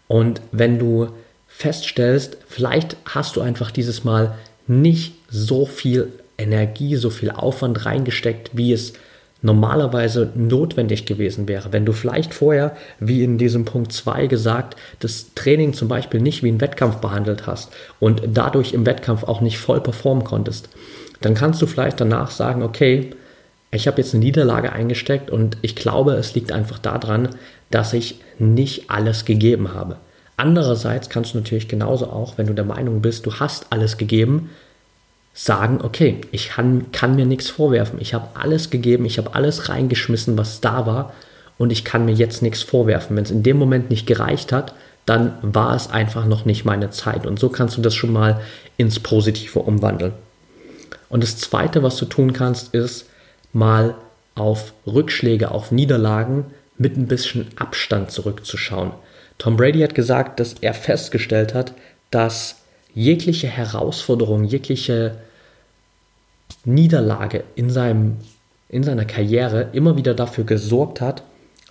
Und 0.08 0.42
wenn 0.52 0.80
du 0.80 1.10
feststellst, 1.48 2.38
vielleicht 2.48 2.98
hast 3.06 3.36
du 3.36 3.42
einfach 3.42 3.72
dieses 3.72 4.04
Mal 4.04 4.36
nicht 4.68 5.14
so 5.30 5.66
viel 5.66 6.12
Energie, 6.38 6.96
so 6.96 7.10
viel 7.10 7.32
Aufwand 7.32 7.86
reingesteckt, 7.86 8.52
wie 8.54 8.74
es 8.74 8.94
normalerweise 9.46 10.32
notwendig 10.34 11.06
gewesen 11.06 11.48
wäre. 11.48 11.72
Wenn 11.72 11.86
du 11.86 11.94
vielleicht 11.94 12.34
vorher, 12.34 12.75
wie 13.00 13.24
in 13.24 13.38
diesem 13.38 13.64
Punkt 13.64 13.94
2 13.94 14.25
gesagt, 14.25 14.75
das 15.00 15.34
Training 15.36 15.74
zum 15.74 15.88
Beispiel 15.88 16.20
nicht 16.20 16.42
wie 16.42 16.52
ein 16.52 16.62
Wettkampf 16.62 16.98
behandelt 16.98 17.46
hast 17.46 17.72
und 18.00 18.24
dadurch 18.34 18.74
im 18.74 18.88
Wettkampf 18.88 19.24
auch 19.24 19.42
nicht 19.42 19.60
voll 19.60 19.82
performen 19.82 20.24
konntest, 20.24 20.70
dann 21.22 21.36
kannst 21.36 21.62
du 21.62 21.68
vielleicht 21.68 22.02
danach 22.02 22.32
sagen, 22.32 22.64
okay, 22.64 23.12
ich 23.72 23.88
habe 23.88 24.02
jetzt 24.02 24.16
eine 24.16 24.24
Niederlage 24.24 24.74
eingesteckt 24.74 25.30
und 25.30 25.58
ich 25.62 25.75
glaube, 25.75 26.14
es 26.14 26.34
liegt 26.34 26.52
einfach 26.52 26.80
daran, 26.80 27.30
dass 27.70 27.94
ich 27.94 28.20
nicht 28.40 28.90
alles 28.90 29.25
gegeben 29.25 29.74
habe. 29.74 29.98
Andererseits 30.38 31.10
kannst 31.10 31.34
du 31.34 31.38
natürlich 31.38 31.68
genauso 31.68 32.08
auch, 32.08 32.38
wenn 32.38 32.48
du 32.48 32.54
der 32.54 32.66
Meinung 32.66 33.02
bist, 33.02 33.25
du 33.25 33.36
hast 33.36 33.72
alles 33.72 33.98
gegeben, 33.98 34.50
sagen, 35.36 35.82
okay, 35.84 36.22
ich 36.32 36.50
kann, 36.50 36.92
kann 36.94 37.15
mir 37.15 37.25
nichts 37.25 37.50
vorwerfen. 37.50 38.00
Ich 38.01 38.13
habe 38.13 38.30
alles 38.36 38.70
gegeben, 38.70 39.06
ich 39.06 39.18
habe 39.18 39.36
alles 39.36 39.70
reingeschmissen, 39.70 40.38
was 40.38 40.62
da 40.62 40.88
war 40.88 41.13
und 41.58 41.72
ich 41.72 41.84
kann 41.84 42.06
mir 42.06 42.13
jetzt 42.13 42.42
nichts 42.42 42.63
vorwerfen. 42.63 43.15
Wenn 43.15 43.25
es 43.25 43.32
in 43.32 43.44
dem 43.44 43.58
Moment 43.58 43.89
nicht 43.89 44.08
gereicht 44.08 44.54
hat, 44.54 44.74
dann 45.06 45.38
war 45.42 45.75
es 45.75 45.89
einfach 45.92 46.25
noch 46.25 46.46
nicht 46.46 46.63
meine 46.63 46.89
Zeit. 46.89 47.27
Und 47.27 47.38
so 47.38 47.50
kannst 47.50 47.77
du 47.77 47.82
das 47.82 47.94
schon 47.94 48.13
mal 48.13 48.39
ins 48.77 49.00
Positive 49.00 49.60
umwandeln. 49.60 50.13
Und 51.10 51.22
das 51.22 51.38
Zweite, 51.38 51.84
was 51.84 51.98
du 51.98 52.06
tun 52.06 52.34
kannst, 52.34 52.74
ist 52.74 53.08
mal 53.51 53.96
auf 54.36 54.74
Rückschläge, 54.88 55.51
auf 55.51 55.72
Niederlagen 55.72 56.46
mit 56.77 56.98
ein 56.98 57.08
bisschen 57.08 57.48
Abstand 57.58 58.10
zurückzuschauen. 58.10 58.92
Tom 59.38 59.58
Brady 59.58 59.82
hat 59.82 59.96
gesagt, 59.96 60.39
dass 60.39 60.56
er 60.62 60.74
festgestellt 60.74 61.54
hat, 61.54 61.74
dass 62.10 62.62
jegliche 62.96 63.48
Herausforderung, 63.48 64.46
jegliche 64.46 65.18
Niederlage 66.64 67.44
in, 67.56 67.70
seinem, 67.70 68.18
in 68.70 68.84
seiner 68.84 69.06
Karriere 69.06 69.70
immer 69.74 69.98
wieder 69.98 70.14
dafür 70.14 70.46
gesorgt 70.46 71.02
hat, 71.02 71.24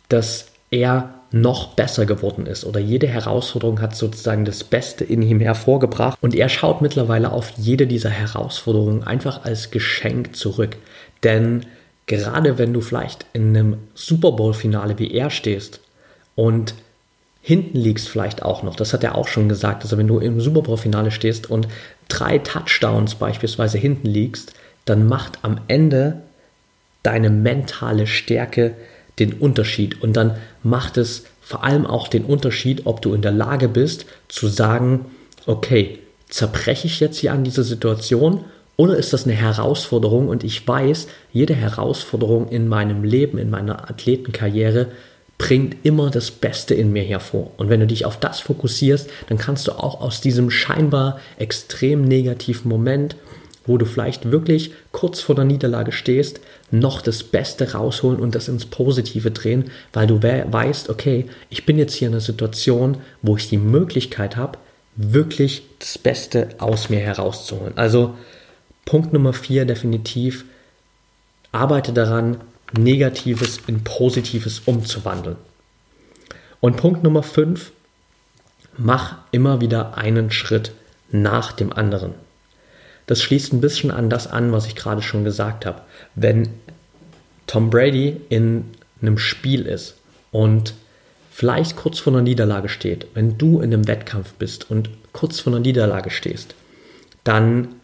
dass 0.08 0.48
er 0.70 1.14
noch 1.32 1.74
besser 1.74 2.06
geworden 2.06 2.46
ist 2.46 2.64
oder 2.64 2.78
jede 2.78 3.08
Herausforderung 3.08 3.80
hat 3.80 3.96
sozusagen 3.96 4.44
das 4.44 4.62
Beste 4.62 5.02
in 5.02 5.20
ihm 5.20 5.40
hervorgebracht 5.40 6.16
und 6.20 6.32
er 6.32 6.48
schaut 6.48 6.80
mittlerweile 6.80 7.32
auf 7.32 7.54
jede 7.56 7.88
dieser 7.88 8.10
Herausforderungen 8.10 9.02
einfach 9.02 9.44
als 9.44 9.72
Geschenk 9.72 10.36
zurück. 10.36 10.76
Denn 11.24 11.66
gerade 12.06 12.56
wenn 12.58 12.72
du 12.72 12.80
vielleicht 12.80 13.26
in 13.32 13.48
einem 13.48 13.78
Super 13.94 14.32
Bowl-Finale 14.32 14.98
wie 15.00 15.10
er 15.10 15.30
stehst 15.30 15.80
und 16.36 16.74
hinten 17.46 17.76
liegst 17.76 18.08
vielleicht 18.08 18.42
auch 18.42 18.62
noch, 18.62 18.74
das 18.74 18.94
hat 18.94 19.04
er 19.04 19.16
auch 19.16 19.28
schon 19.28 19.50
gesagt, 19.50 19.82
also 19.82 19.98
wenn 19.98 20.08
du 20.08 20.18
im 20.18 20.40
Super 20.40 20.62
Bowl-Finale 20.62 21.10
stehst 21.10 21.50
und 21.50 21.68
drei 22.08 22.38
Touchdowns 22.38 23.16
beispielsweise 23.16 23.76
hinten 23.76 24.08
liegst, 24.08 24.54
dann 24.86 25.06
macht 25.06 25.40
am 25.42 25.60
Ende 25.68 26.22
deine 27.02 27.28
mentale 27.28 28.06
Stärke 28.06 28.72
den 29.18 29.34
Unterschied. 29.34 30.02
Und 30.02 30.16
dann 30.16 30.36
macht 30.62 30.96
es 30.96 31.26
vor 31.42 31.64
allem 31.64 31.84
auch 31.84 32.08
den 32.08 32.24
Unterschied, 32.24 32.86
ob 32.86 33.02
du 33.02 33.12
in 33.12 33.20
der 33.20 33.32
Lage 33.32 33.68
bist 33.68 34.06
zu 34.28 34.48
sagen, 34.48 35.04
okay, 35.44 35.98
zerbreche 36.30 36.86
ich 36.86 36.98
jetzt 36.98 37.18
hier 37.18 37.34
an 37.34 37.44
dieser 37.44 37.62
Situation 37.62 38.46
oder 38.76 38.96
ist 38.96 39.12
das 39.12 39.24
eine 39.24 39.34
Herausforderung? 39.34 40.28
Und 40.28 40.44
ich 40.44 40.66
weiß, 40.66 41.08
jede 41.30 41.54
Herausforderung 41.54 42.48
in 42.48 42.68
meinem 42.68 43.04
Leben, 43.04 43.36
in 43.36 43.50
meiner 43.50 43.90
Athletenkarriere 43.90 44.86
bringt 45.44 45.76
immer 45.84 46.10
das 46.10 46.30
Beste 46.30 46.72
in 46.72 46.90
mir 46.90 47.02
hervor. 47.02 47.50
Und 47.58 47.68
wenn 47.68 47.80
du 47.80 47.86
dich 47.86 48.06
auf 48.06 48.18
das 48.18 48.40
fokussierst, 48.40 49.10
dann 49.28 49.36
kannst 49.36 49.68
du 49.68 49.72
auch 49.72 50.00
aus 50.00 50.22
diesem 50.22 50.50
scheinbar 50.50 51.20
extrem 51.36 52.02
negativen 52.02 52.70
Moment, 52.70 53.16
wo 53.66 53.76
du 53.76 53.84
vielleicht 53.84 54.30
wirklich 54.30 54.72
kurz 54.90 55.20
vor 55.20 55.34
der 55.34 55.44
Niederlage 55.44 55.92
stehst, 55.92 56.40
noch 56.70 57.02
das 57.02 57.22
Beste 57.22 57.72
rausholen 57.72 58.20
und 58.20 58.34
das 58.34 58.48
ins 58.48 58.64
Positive 58.64 59.30
drehen, 59.32 59.70
weil 59.92 60.06
du 60.06 60.22
weißt, 60.22 60.88
okay, 60.88 61.26
ich 61.50 61.66
bin 61.66 61.76
jetzt 61.76 61.92
hier 61.92 62.08
in 62.08 62.14
einer 62.14 62.22
Situation, 62.22 62.96
wo 63.20 63.36
ich 63.36 63.50
die 63.50 63.58
Möglichkeit 63.58 64.36
habe, 64.36 64.58
wirklich 64.96 65.64
das 65.78 65.98
Beste 65.98 66.48
aus 66.56 66.88
mir 66.88 67.00
herauszuholen. 67.00 67.76
Also 67.76 68.14
Punkt 68.86 69.12
Nummer 69.12 69.34
vier 69.34 69.66
definitiv, 69.66 70.46
arbeite 71.52 71.92
daran, 71.92 72.38
Negatives 72.78 73.60
in 73.66 73.84
Positives 73.84 74.60
umzuwandeln. 74.66 75.36
Und 76.60 76.76
Punkt 76.76 77.02
Nummer 77.02 77.22
5, 77.22 77.72
mach 78.76 79.18
immer 79.30 79.60
wieder 79.60 79.96
einen 79.96 80.30
Schritt 80.30 80.72
nach 81.10 81.52
dem 81.52 81.72
anderen. 81.72 82.14
Das 83.06 83.22
schließt 83.22 83.52
ein 83.52 83.60
bisschen 83.60 83.90
an 83.90 84.08
das 84.08 84.26
an, 84.26 84.52
was 84.52 84.66
ich 84.66 84.74
gerade 84.74 85.02
schon 85.02 85.24
gesagt 85.24 85.66
habe. 85.66 85.82
Wenn 86.14 86.48
Tom 87.46 87.70
Brady 87.70 88.20
in 88.30 88.64
einem 89.02 89.18
Spiel 89.18 89.66
ist 89.66 89.96
und 90.32 90.74
vielleicht 91.30 91.76
kurz 91.76 91.98
vor 91.98 92.12
einer 92.12 92.22
Niederlage 92.22 92.68
steht, 92.68 93.06
wenn 93.14 93.36
du 93.36 93.60
in 93.60 93.72
einem 93.72 93.86
Wettkampf 93.86 94.32
bist 94.34 94.70
und 94.70 94.88
kurz 95.12 95.40
vor 95.40 95.52
einer 95.52 95.60
Niederlage 95.60 96.10
stehst, 96.10 96.54
dann 97.24 97.74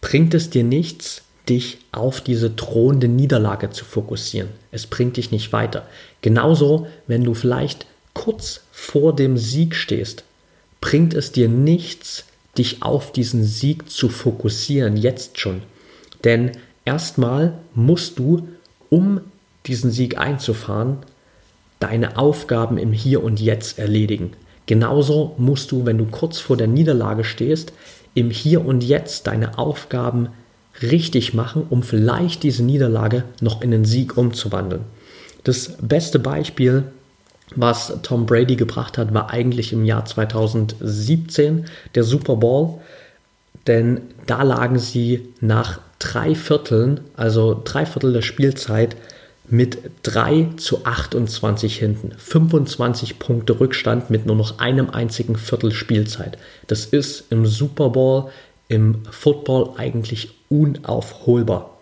bringt 0.00 0.34
es 0.34 0.50
dir 0.50 0.64
nichts, 0.64 1.22
dich 1.50 1.78
auf 1.92 2.20
diese 2.20 2.48
drohende 2.48 3.08
Niederlage 3.08 3.70
zu 3.70 3.84
fokussieren. 3.84 4.48
Es 4.70 4.86
bringt 4.86 5.16
dich 5.16 5.32
nicht 5.32 5.52
weiter. 5.52 5.86
Genauso, 6.22 6.86
wenn 7.06 7.24
du 7.24 7.34
vielleicht 7.34 7.86
kurz 8.14 8.62
vor 8.70 9.14
dem 9.14 9.36
Sieg 9.36 9.74
stehst, 9.74 10.24
bringt 10.80 11.12
es 11.12 11.32
dir 11.32 11.48
nichts, 11.48 12.24
dich 12.56 12.82
auf 12.82 13.12
diesen 13.12 13.44
Sieg 13.44 13.90
zu 13.90 14.08
fokussieren, 14.08 14.96
jetzt 14.96 15.38
schon. 15.38 15.62
Denn 16.24 16.52
erstmal 16.84 17.58
musst 17.74 18.18
du, 18.18 18.48
um 18.88 19.20
diesen 19.66 19.90
Sieg 19.90 20.18
einzufahren, 20.18 20.98
deine 21.80 22.16
Aufgaben 22.16 22.78
im 22.78 22.92
Hier 22.92 23.22
und 23.22 23.40
Jetzt 23.40 23.78
erledigen. 23.78 24.32
Genauso 24.66 25.34
musst 25.38 25.72
du, 25.72 25.84
wenn 25.84 25.98
du 25.98 26.06
kurz 26.06 26.38
vor 26.38 26.56
der 26.56 26.68
Niederlage 26.68 27.24
stehst, 27.24 27.72
im 28.14 28.30
Hier 28.30 28.64
und 28.64 28.82
Jetzt 28.84 29.26
deine 29.26 29.58
Aufgaben 29.58 30.28
richtig 30.82 31.34
machen, 31.34 31.66
um 31.68 31.82
vielleicht 31.82 32.42
diese 32.42 32.62
Niederlage 32.62 33.24
noch 33.40 33.62
in 33.62 33.72
einen 33.72 33.84
Sieg 33.84 34.16
umzuwandeln. 34.16 34.82
Das 35.44 35.76
beste 35.80 36.18
Beispiel, 36.18 36.84
was 37.56 37.92
Tom 38.02 38.26
Brady 38.26 38.56
gebracht 38.56 38.98
hat, 38.98 39.12
war 39.12 39.30
eigentlich 39.30 39.72
im 39.72 39.84
Jahr 39.84 40.04
2017 40.04 41.66
der 41.94 42.04
Super 42.04 42.36
Bowl, 42.36 42.80
denn 43.66 44.00
da 44.26 44.42
lagen 44.42 44.78
sie 44.78 45.28
nach 45.40 45.80
drei 45.98 46.34
Vierteln, 46.34 47.00
also 47.16 47.60
drei 47.64 47.86
Viertel 47.86 48.12
der 48.12 48.22
Spielzeit, 48.22 48.96
mit 49.50 49.78
3 50.04 50.50
zu 50.56 50.84
28 50.84 51.76
hinten. 51.76 52.12
25 52.16 53.18
Punkte 53.18 53.58
Rückstand 53.58 54.08
mit 54.08 54.24
nur 54.24 54.36
noch 54.36 54.60
einem 54.60 54.90
einzigen 54.90 55.36
Viertel 55.36 55.72
Spielzeit. 55.72 56.38
Das 56.68 56.84
ist 56.84 57.24
im 57.30 57.46
Super 57.46 57.90
Bowl, 57.90 58.30
im 58.70 59.02
Football 59.10 59.74
eigentlich 59.76 60.30
unaufholbar. 60.48 61.78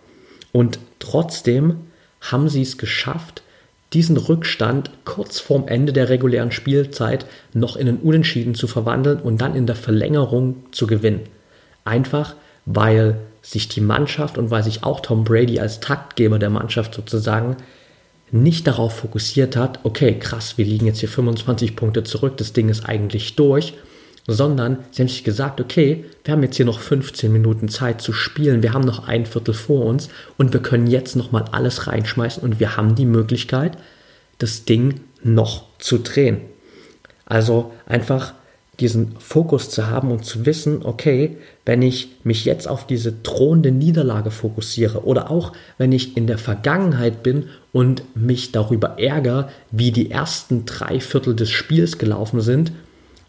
Und 0.51 0.79
trotzdem 0.97 1.77
haben 2.19 2.49
sie 2.49 2.63
es 2.63 2.77
geschafft, 2.77 3.43
diesen 3.93 4.17
Rückstand 4.17 4.91
kurz 5.05 5.39
vorm 5.39 5.67
Ende 5.67 5.93
der 5.93 6.09
regulären 6.09 6.51
Spielzeit 6.51 7.25
noch 7.53 7.75
in 7.75 7.87
einen 7.87 7.97
Unentschieden 7.97 8.55
zu 8.55 8.67
verwandeln 8.67 9.19
und 9.19 9.39
dann 9.39 9.55
in 9.55 9.67
der 9.67 9.75
Verlängerung 9.75 10.57
zu 10.71 10.87
gewinnen. 10.87 11.21
Einfach 11.85 12.35
weil 12.65 13.17
sich 13.41 13.67
die 13.67 13.81
Mannschaft 13.81 14.37
und 14.37 14.51
weil 14.51 14.63
sich 14.63 14.83
auch 14.83 14.99
Tom 14.99 15.23
Brady 15.23 15.59
als 15.59 15.79
Taktgeber 15.79 16.39
der 16.39 16.49
Mannschaft 16.49 16.93
sozusagen 16.95 17.55
nicht 18.31 18.67
darauf 18.67 18.97
fokussiert 18.97 19.55
hat, 19.55 19.79
okay, 19.83 20.17
krass, 20.19 20.57
wir 20.57 20.65
liegen 20.65 20.85
jetzt 20.85 20.99
hier 20.99 21.09
25 21.09 21.75
Punkte 21.75 22.03
zurück, 22.03 22.37
das 22.37 22.53
Ding 22.53 22.69
ist 22.69 22.85
eigentlich 22.85 23.35
durch, 23.35 23.73
sondern 24.33 24.77
sie 24.91 25.01
haben 25.01 25.09
sich 25.09 25.23
gesagt, 25.23 25.59
okay, 25.59 26.05
wir 26.23 26.33
haben 26.33 26.43
jetzt 26.43 26.57
hier 26.57 26.65
noch 26.65 26.79
15 26.79 27.31
Minuten 27.31 27.69
Zeit 27.69 28.01
zu 28.01 28.13
spielen, 28.13 28.63
wir 28.63 28.73
haben 28.73 28.85
noch 28.85 29.07
ein 29.07 29.25
Viertel 29.25 29.53
vor 29.53 29.85
uns 29.85 30.09
und 30.37 30.53
wir 30.53 30.61
können 30.61 30.87
jetzt 30.87 31.15
nochmal 31.15 31.45
alles 31.51 31.87
reinschmeißen 31.87 32.43
und 32.43 32.59
wir 32.59 32.77
haben 32.77 32.95
die 32.95 33.05
Möglichkeit, 33.05 33.77
das 34.37 34.65
Ding 34.65 35.01
noch 35.23 35.63
zu 35.79 35.97
drehen. 35.97 36.41
Also 37.25 37.71
einfach 37.85 38.33
diesen 38.79 39.15
Fokus 39.19 39.69
zu 39.69 39.87
haben 39.87 40.11
und 40.11 40.25
zu 40.25 40.45
wissen, 40.45 40.85
okay, 40.85 41.37
wenn 41.65 41.81
ich 41.81 42.15
mich 42.23 42.45
jetzt 42.45 42.67
auf 42.67 42.87
diese 42.87 43.11
drohende 43.11 43.71
Niederlage 43.71 44.31
fokussiere 44.31 45.03
oder 45.05 45.29
auch 45.29 45.51
wenn 45.77 45.91
ich 45.91 46.15
in 46.15 46.27
der 46.27 46.37
Vergangenheit 46.37 47.21
bin 47.21 47.49
und 47.73 48.03
mich 48.15 48.51
darüber 48.51 48.97
ärgere, 48.97 49.49
wie 49.71 49.91
die 49.91 50.11
ersten 50.11 50.65
drei 50.65 50.99
Viertel 50.99 51.35
des 51.35 51.49
Spiels 51.49 51.97
gelaufen 51.97 52.41
sind, 52.41 52.71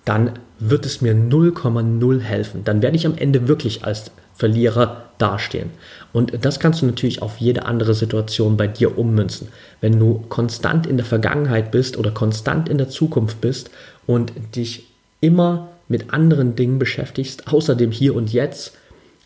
dann 0.04 0.32
wird 0.58 0.86
es 0.86 1.00
mir 1.00 1.14
0,0 1.14 2.20
helfen. 2.20 2.64
Dann 2.64 2.82
werde 2.82 2.96
ich 2.96 3.06
am 3.06 3.16
Ende 3.16 3.48
wirklich 3.48 3.84
als 3.84 4.10
Verlierer 4.34 5.04
dastehen. 5.18 5.70
Und 6.12 6.44
das 6.44 6.60
kannst 6.60 6.80
du 6.80 6.86
natürlich 6.86 7.20
auf 7.20 7.38
jede 7.38 7.66
andere 7.66 7.94
Situation 7.94 8.56
bei 8.56 8.66
dir 8.66 8.98
ummünzen. 8.98 9.48
Wenn 9.80 9.98
du 9.98 10.24
konstant 10.28 10.86
in 10.86 10.96
der 10.96 11.06
Vergangenheit 11.06 11.70
bist 11.70 11.98
oder 11.98 12.10
konstant 12.10 12.68
in 12.68 12.78
der 12.78 12.88
Zukunft 12.88 13.40
bist 13.40 13.70
und 14.06 14.32
dich 14.56 14.86
immer 15.20 15.68
mit 15.88 16.12
anderen 16.14 16.56
Dingen 16.56 16.78
beschäftigst, 16.78 17.48
außer 17.52 17.74
dem 17.74 17.90
Hier 17.90 18.14
und 18.14 18.32
Jetzt, 18.32 18.72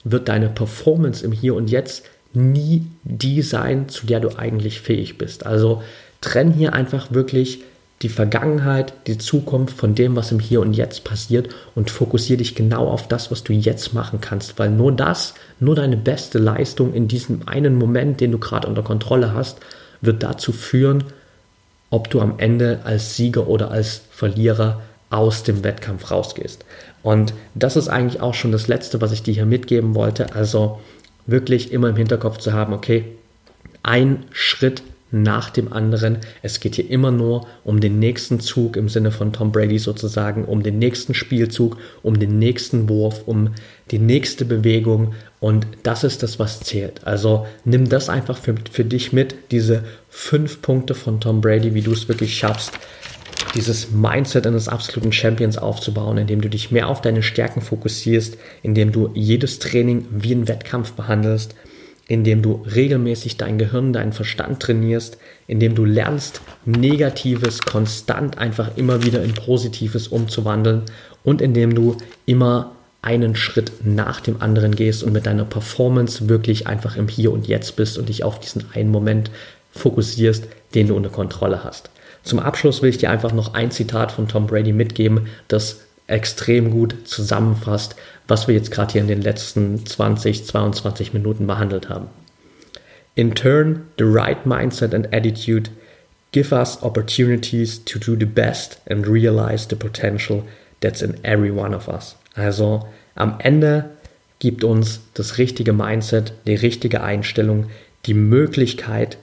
wird 0.03 0.29
deine 0.29 0.49
Performance 0.49 1.25
im 1.25 1.33
Hier 1.33 1.55
und 1.55 1.71
Jetzt 1.71 2.05
nie 2.33 2.87
die 3.05 3.43
sein, 3.43 3.89
zu 3.89 4.07
der 4.07 4.21
du 4.21 4.37
eigentlich 4.37 4.81
fähig 4.81 5.19
bist. 5.19 5.47
Also 5.47 5.83
trenn 6.21 6.53
hier 6.53 6.73
einfach 6.73 7.13
wirklich 7.13 7.63
die 8.03 8.09
Vergangenheit, 8.09 8.93
die 9.07 9.19
Zukunft 9.19 9.77
von 9.77 9.95
dem, 9.95 10.17
was 10.17 10.33
im 10.33 10.41
Hier 10.41 10.61
und 10.61 10.75
Jetzt 10.75 11.05
passiert 11.05 11.49
und 11.75 11.91
fokussiere 11.91 12.39
dich 12.39 12.55
genau 12.55 12.89
auf 12.89 13.09
das, 13.09 13.31
was 13.31 13.45
du 13.45 13.53
jetzt 13.53 13.95
machen 13.95 14.21
kannst, 14.21 14.59
weil 14.59 14.71
nur 14.71 14.93
das, 14.93 15.35
nur 15.61 15.75
deine 15.75 15.97
beste 15.97 16.39
Leistung 16.39 16.93
in 16.93 17.09
diesem 17.09 17.49
einen 17.49 17.77
Moment, 17.77 18.21
den 18.21 18.33
du 18.33 18.39
gerade 18.39 18.69
unter 18.69 18.83
Kontrolle 18.83 19.33
hast, 19.33 19.59
wird 20.01 20.23
dazu 20.23 20.53
führen, 20.53 21.05
ob 21.91 22.11
du 22.11 22.21
am 22.21 22.35
Ende 22.39 22.81
als 22.85 23.17
Sieger 23.17 23.47
oder 23.47 23.71
als 23.71 24.03
Verlierer 24.11 24.83
aus 25.11 25.45
dem 25.45 25.63
Wettkampf 25.63 26.11
rausgehst. 26.11 26.65
Und 27.03 27.35
das 27.55 27.77
ist 27.77 27.89
eigentlich 27.89 28.21
auch 28.21 28.35
schon 28.35 28.53
das 28.53 28.67
Letzte, 28.67 29.01
was 29.01 29.13
ich 29.13 29.23
dir 29.23 29.33
hier 29.33 29.47
mitgeben 29.47 29.95
wollte. 29.95 30.35
Also 30.35 30.81
wirklich 31.27 31.73
immer 31.73 31.91
im 31.91 31.97
Hinterkopf 31.97 32.39
zu 32.39 32.53
haben, 32.53 32.73
okay, 32.73 33.05
ein 33.83 34.25
Schritt 34.33 34.83
nach 35.15 35.51
dem 35.51 35.73
anderen. 35.73 36.19
Es 36.43 36.59
geht 36.59 36.75
hier 36.75 36.91
immer 36.91 37.13
nur 37.13 37.47
um 37.63 37.81
den 37.81 38.01
nächsten 38.01 38.41
Zug 38.41 38.77
im 38.77 38.89
Sinne 38.89 39.13
von 39.13 39.33
Tom 39.33 39.53
Brady 39.53 39.79
sozusagen, 39.79 40.45
um 40.45 40.65
den 40.65 40.81
nächsten 40.81 41.15
Spielzug, 41.15 41.77
um 42.03 42.19
den 42.19 42.41
nächsten 42.41 42.89
Wurf, 42.89 43.23
um 43.27 43.55
die 43.93 44.01
nächste 44.01 44.45
Bewegung. 44.45 45.15
Und 45.39 45.69
das 45.85 46.03
ist 46.03 46.25
das, 46.25 46.41
was 46.41 46.61
zählt. 46.61 47.07
Also 47.07 47.47
nimm 47.65 47.89
das 47.89 48.09
einfach 48.09 48.37
für, 48.37 48.57
für 48.73 48.85
dich 48.85 49.13
mit, 49.13 49.37
diese 49.53 49.85
fünf 50.09 50.61
Punkte 50.63 50.95
von 50.95 51.21
Tom 51.21 51.41
Brady, 51.41 51.75
wie 51.75 51.83
du 51.83 51.93
es 51.93 52.09
wirklich 52.09 52.37
schaffst, 52.37 52.73
dieses 53.55 53.93
Mindset 53.93 54.49
eines 54.49 54.69
absoluten 54.69 55.13
Champions 55.13 55.59
aufzubauen, 55.59 56.19
indem 56.19 56.41
du 56.41 56.49
dich 56.49 56.73
mehr 56.73 56.89
auf 56.89 57.03
deine 57.03 57.23
Stärken 57.23 57.61
fokussierst, 57.61 58.37
indem 58.65 58.91
du 58.91 59.11
jedes 59.15 59.61
Training 59.61 60.07
wie 60.11 60.33
einen 60.33 60.49
Wettkampf 60.49 60.93
behandelst, 60.95 61.55
indem 62.07 62.43
du 62.43 62.63
regelmäßig 62.75 63.37
dein 63.37 63.59
Gehirn, 63.59 63.93
deinen 63.93 64.13
Verstand 64.13 64.61
trainierst, 64.61 65.19
indem 65.47 65.75
du 65.75 65.85
lernst, 65.85 66.41
Negatives 66.65 67.63
konstant 67.63 68.39
einfach 68.39 68.77
immer 68.77 69.03
wieder 69.03 69.23
in 69.23 69.35
Positives 69.35 70.09
umzuwandeln 70.09 70.83
und 71.23 71.41
indem 71.41 71.75
du 71.75 71.97
immer 72.27 72.73
einen 73.01 73.37
Schritt 73.37 73.73
nach 73.85 74.21
dem 74.21 74.41
anderen 74.41 74.75
gehst 74.75 75.03
und 75.03 75.13
mit 75.13 75.27
deiner 75.27 75.45
Performance 75.45 76.29
wirklich 76.29 76.67
einfach 76.67 76.97
im 76.97 77.09
Hier 77.09 77.33
und 77.33 77.47
Jetzt 77.47 77.77
bist 77.77 77.99
und 77.99 78.09
dich 78.09 78.25
auf 78.25 78.41
diesen 78.41 78.65
einen 78.73 78.91
Moment 78.91 79.31
fokussierst, 79.73 80.47
den 80.75 80.89
du 80.89 80.97
unter 80.97 81.11
Kontrolle 81.11 81.65
hast. 81.65 81.91
Zum 82.23 82.39
Abschluss 82.39 82.81
will 82.81 82.89
ich 82.89 82.99
dir 82.99 83.11
einfach 83.11 83.33
noch 83.33 83.53
ein 83.53 83.71
Zitat 83.71 84.13
von 84.13 84.29
Tom 84.29 84.47
Brady 84.47 84.73
mitgeben, 84.73 85.29
das 85.49 85.81
extrem 86.07 86.71
gut 86.71 86.95
zusammenfasst, 87.05 87.97
was 88.29 88.47
wir 88.49 88.55
jetzt 88.55 88.71
gerade 88.71 88.93
hier 88.93 89.01
in 89.01 89.09
den 89.09 89.23
letzten 89.23 89.85
20, 89.85 90.47
22 90.47 91.13
Minuten 91.13 91.47
behandelt 91.47 91.89
haben. 91.89 92.09
In 93.15 93.35
turn, 93.35 93.87
the 93.99 94.05
right 94.05 94.45
mindset 94.45 94.95
and 94.95 95.13
attitude 95.15 95.71
give 96.33 96.53
us 96.53 96.83
opportunities 96.83 97.85
to 97.85 97.99
do 97.99 98.17
the 98.17 98.27
best 98.27 98.81
and 98.91 99.07
realize 99.07 99.69
the 99.69 99.77
potential 99.77 100.43
that's 100.81 101.01
in 101.01 101.23
every 101.23 101.51
one 101.51 101.75
of 101.75 101.89
us. 101.89 102.17
Also 102.35 102.89
am 103.15 103.37
Ende 103.39 103.91
gibt 104.41 104.65
uns 104.65 105.01
das 105.15 105.39
richtige 105.39 105.73
Mindset, 105.73 106.33
die 106.47 106.57
richtige 106.57 107.03
Einstellung, 107.03 107.71
die 108.07 108.15
Möglichkeit, 108.15 109.17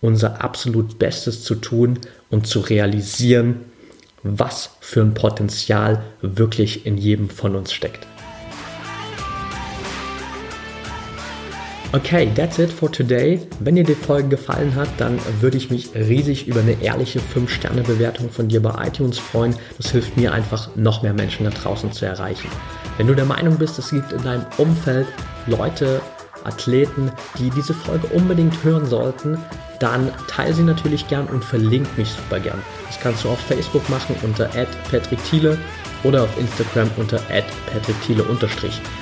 unser 0.00 0.42
absolut 0.42 0.98
Bestes 0.98 1.42
zu 1.42 1.56
tun 1.56 1.98
und 2.30 2.46
zu 2.46 2.60
realisieren, 2.60 3.71
was 4.22 4.70
für 4.80 5.00
ein 5.00 5.14
Potenzial 5.14 6.02
wirklich 6.20 6.86
in 6.86 6.96
jedem 6.96 7.28
von 7.28 7.56
uns 7.56 7.72
steckt. 7.72 8.06
Okay, 11.94 12.30
that's 12.34 12.58
it 12.58 12.72
for 12.72 12.90
today. 12.90 13.38
Wenn 13.60 13.76
dir 13.76 13.84
die 13.84 13.94
Folge 13.94 14.30
gefallen 14.30 14.74
hat, 14.74 14.88
dann 14.96 15.18
würde 15.42 15.58
ich 15.58 15.70
mich 15.70 15.94
riesig 15.94 16.48
über 16.48 16.60
eine 16.60 16.80
ehrliche 16.80 17.20
5-Sterne-Bewertung 17.20 18.30
von 18.30 18.48
dir 18.48 18.62
bei 18.62 18.86
iTunes 18.86 19.18
freuen. 19.18 19.54
Das 19.76 19.90
hilft 19.90 20.16
mir 20.16 20.32
einfach, 20.32 20.74
noch 20.74 21.02
mehr 21.02 21.12
Menschen 21.12 21.44
da 21.44 21.50
draußen 21.50 21.92
zu 21.92 22.06
erreichen. 22.06 22.48
Wenn 22.96 23.08
du 23.08 23.14
der 23.14 23.26
Meinung 23.26 23.58
bist, 23.58 23.78
es 23.78 23.90
gibt 23.90 24.10
in 24.10 24.22
deinem 24.22 24.46
Umfeld 24.56 25.06
Leute, 25.46 26.00
Athleten, 26.44 27.10
die 27.38 27.50
diese 27.50 27.74
Folge 27.74 28.06
unbedingt 28.08 28.62
hören 28.64 28.86
sollten, 28.86 29.38
dann 29.78 30.12
teile 30.28 30.54
sie 30.54 30.62
natürlich 30.62 31.08
gern 31.08 31.26
und 31.26 31.44
verlinke 31.44 31.90
mich 31.96 32.10
super 32.10 32.38
gern. 32.38 32.62
Das 32.86 33.00
kannst 33.00 33.24
du 33.24 33.30
auf 33.30 33.40
Facebook 33.40 33.88
machen 33.88 34.14
unter 34.22 34.48
@patrickthiele 34.90 35.58
oder 36.04 36.22
auf 36.22 36.38
Instagram 36.38 36.90
unter 36.96 37.18
@patrickthiele 37.72 38.24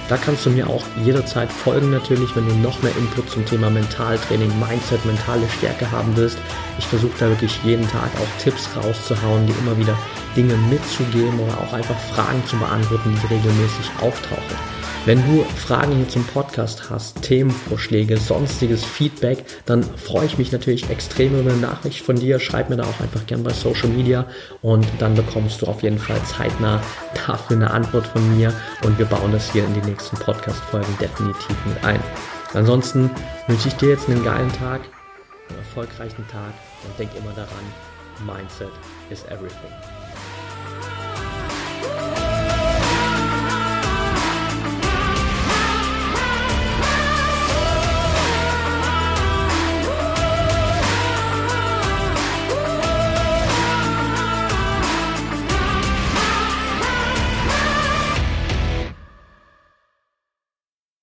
Da 0.08 0.16
kannst 0.16 0.46
du 0.46 0.50
mir 0.50 0.68
auch 0.68 0.84
jederzeit 1.04 1.52
folgen 1.52 1.90
natürlich, 1.90 2.34
wenn 2.34 2.48
du 2.48 2.54
noch 2.56 2.82
mehr 2.82 2.96
Input 2.96 3.30
zum 3.30 3.44
Thema 3.44 3.70
Mentaltraining, 3.70 4.52
Mindset, 4.58 5.04
mentale 5.04 5.48
Stärke 5.58 5.90
haben 5.90 6.16
willst. 6.16 6.38
Ich 6.78 6.86
versuche 6.86 7.18
da 7.18 7.28
wirklich 7.28 7.60
jeden 7.64 7.88
Tag 7.88 8.10
auch 8.16 8.42
Tipps 8.42 8.68
rauszuhauen, 8.76 9.46
die 9.46 9.54
immer 9.60 9.76
wieder 9.76 9.96
Dinge 10.36 10.54
mitzugeben 10.70 11.38
oder 11.40 11.58
auch 11.58 11.72
einfach 11.72 11.98
Fragen 12.14 12.42
zu 12.46 12.56
beantworten, 12.56 13.18
die 13.22 13.34
regelmäßig 13.34 13.90
auftauchen. 14.00 14.79
Wenn 15.06 15.24
du 15.26 15.44
Fragen 15.44 15.96
hier 15.96 16.08
zum 16.10 16.24
Podcast 16.24 16.90
hast, 16.90 17.22
Themenvorschläge, 17.22 18.18
sonstiges 18.18 18.84
Feedback, 18.84 19.46
dann 19.64 19.82
freue 19.82 20.26
ich 20.26 20.36
mich 20.36 20.52
natürlich 20.52 20.90
extrem 20.90 21.40
über 21.40 21.50
eine 21.50 21.58
Nachricht 21.58 22.04
von 22.04 22.16
dir. 22.16 22.38
Schreib 22.38 22.68
mir 22.68 22.76
da 22.76 22.84
auch 22.84 23.00
einfach 23.00 23.24
gern 23.26 23.42
bei 23.42 23.50
Social 23.50 23.88
Media 23.88 24.26
und 24.60 24.86
dann 24.98 25.14
bekommst 25.14 25.62
du 25.62 25.66
auf 25.66 25.82
jeden 25.82 25.98
Fall 25.98 26.22
zeitnah 26.24 26.82
dafür 27.26 27.56
eine 27.56 27.70
Antwort 27.70 28.06
von 28.08 28.36
mir 28.36 28.52
und 28.84 28.98
wir 28.98 29.06
bauen 29.06 29.32
das 29.32 29.50
hier 29.50 29.64
in 29.64 29.72
die 29.72 29.88
nächsten 29.88 30.18
Podcast-Folgen 30.18 30.98
definitiv 31.00 31.56
mit 31.64 31.82
ein. 31.82 32.00
Ansonsten 32.52 33.10
wünsche 33.46 33.68
ich 33.68 33.74
dir 33.76 33.88
jetzt 33.88 34.06
einen 34.06 34.22
geilen 34.22 34.52
Tag, 34.52 34.82
einen 35.48 35.58
erfolgreichen 35.60 36.28
Tag 36.28 36.52
und 36.84 36.98
denk 36.98 37.10
immer 37.16 37.32
daran, 37.32 37.64
Mindset 38.26 38.68
is 39.08 39.24
everything. 39.30 39.89